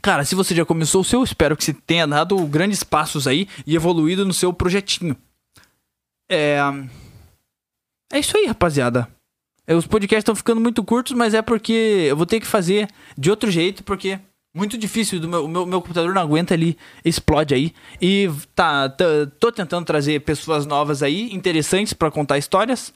Cara, 0.00 0.22
se 0.22 0.34
você 0.34 0.54
já 0.54 0.66
começou 0.66 1.00
o 1.00 1.04
seu, 1.04 1.24
espero 1.24 1.56
que 1.56 1.64
você 1.64 1.72
tenha 1.72 2.06
dado 2.06 2.36
grandes 2.46 2.82
passos 2.82 3.26
aí 3.26 3.48
e 3.66 3.74
evoluído 3.74 4.26
no 4.26 4.34
seu 4.34 4.52
projetinho. 4.52 5.16
É. 6.28 6.58
É 8.12 8.18
isso 8.18 8.36
aí, 8.36 8.44
rapaziada. 8.44 9.08
É, 9.66 9.74
os 9.74 9.86
podcasts 9.86 10.22
estão 10.22 10.34
ficando 10.34 10.60
muito 10.60 10.84
curtos, 10.84 11.12
mas 11.12 11.34
é 11.34 11.40
porque 11.40 12.06
eu 12.08 12.16
vou 12.16 12.26
ter 12.26 12.40
que 12.40 12.46
fazer 12.46 12.88
de 13.16 13.30
outro 13.30 13.50
jeito, 13.50 13.82
porque 13.82 14.18
muito 14.54 14.78
difícil, 14.78 15.18
do 15.18 15.28
meu, 15.28 15.48
meu, 15.48 15.66
meu 15.66 15.80
computador 15.80 16.14
não 16.14 16.22
aguenta, 16.22 16.54
ele 16.54 16.78
explode 17.04 17.52
aí. 17.52 17.72
E 18.00 18.30
tá, 18.54 18.88
tá 18.88 19.04
tô 19.40 19.50
tentando 19.50 19.84
trazer 19.84 20.20
pessoas 20.20 20.64
novas 20.64 21.02
aí, 21.02 21.34
interessantes 21.34 21.92
para 21.92 22.10
contar 22.10 22.38
histórias. 22.38 22.94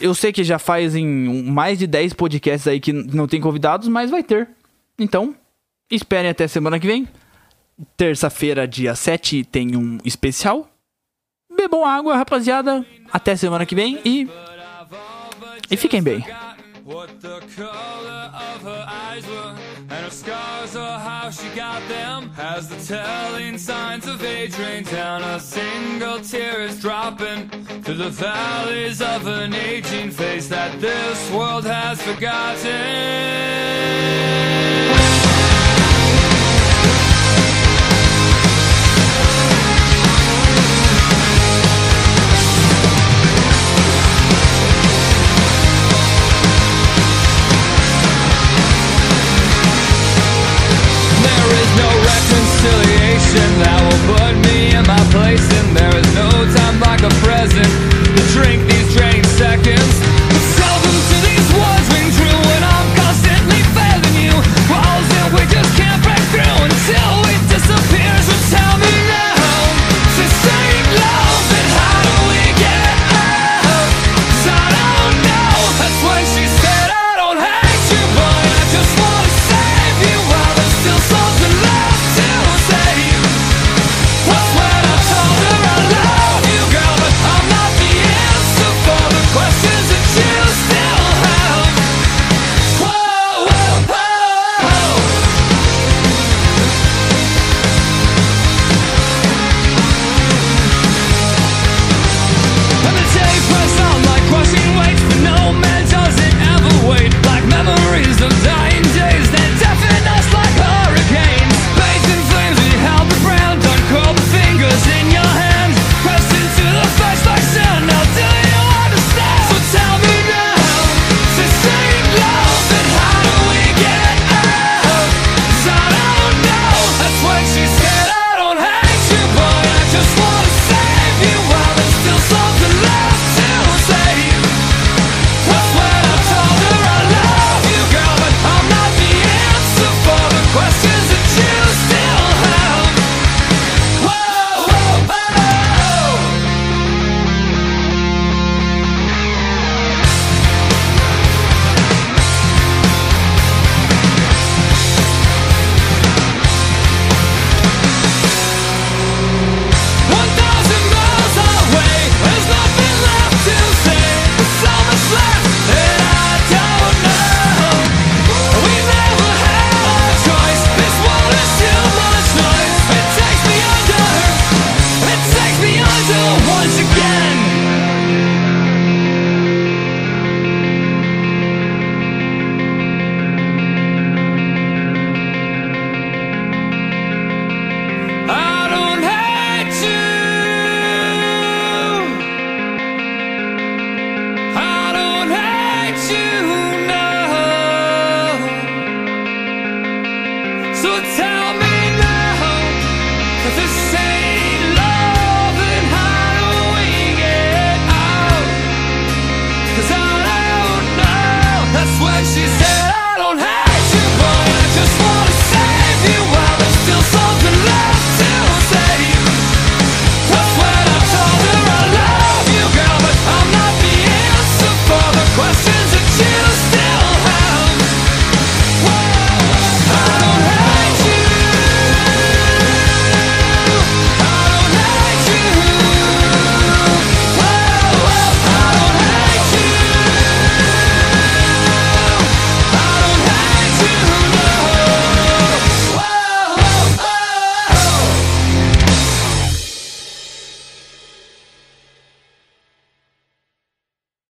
Eu 0.00 0.14
sei 0.14 0.32
que 0.32 0.42
já 0.42 0.58
fazem 0.58 1.06
mais 1.06 1.78
de 1.78 1.86
10 1.86 2.14
podcasts 2.14 2.66
aí 2.66 2.80
que 2.80 2.92
não 2.92 3.26
tem 3.26 3.40
convidados, 3.40 3.88
mas 3.88 4.10
vai 4.10 4.22
ter. 4.22 4.48
Então, 4.98 5.34
esperem 5.90 6.30
até 6.30 6.48
semana 6.48 6.80
que 6.80 6.86
vem. 6.86 7.06
Terça-feira, 7.96 8.66
dia 8.66 8.94
7, 8.94 9.44
tem 9.44 9.76
um 9.76 9.98
especial. 10.04 10.70
Bebam 11.54 11.84
água, 11.84 12.16
rapaziada. 12.16 12.84
Até 13.12 13.36
semana 13.36 13.66
que 13.66 13.74
vem 13.74 14.00
e 14.04 14.28
e 15.70 15.76
fiquem 15.76 16.02
bem. 16.02 16.24
What 16.84 17.20
the 17.20 17.40
color 17.56 18.30
of 18.32 18.62
her 18.62 18.86
eyes 18.88 19.26
were, 19.26 19.56
and 19.90 20.04
her 20.04 20.10
scars 20.10 20.76
or 20.76 20.98
how 20.98 21.30
she 21.30 21.48
got 21.56 21.82
them. 21.88 22.30
Has 22.30 22.68
the 22.68 22.76
telling 22.76 23.58
signs 23.58 24.06
of 24.06 24.22
age 24.22 24.56
rained 24.56 24.88
down, 24.88 25.24
a 25.24 25.40
single 25.40 26.20
tear 26.20 26.60
is 26.62 26.80
dropping 26.80 27.48
through 27.82 27.96
the 27.96 28.10
valleys 28.10 29.02
of 29.02 29.26
an 29.26 29.52
aging 29.52 30.12
face 30.12 30.46
that 30.46 30.80
this 30.80 31.30
world 31.32 31.64
has 31.64 32.00
forgotten. 32.00 33.46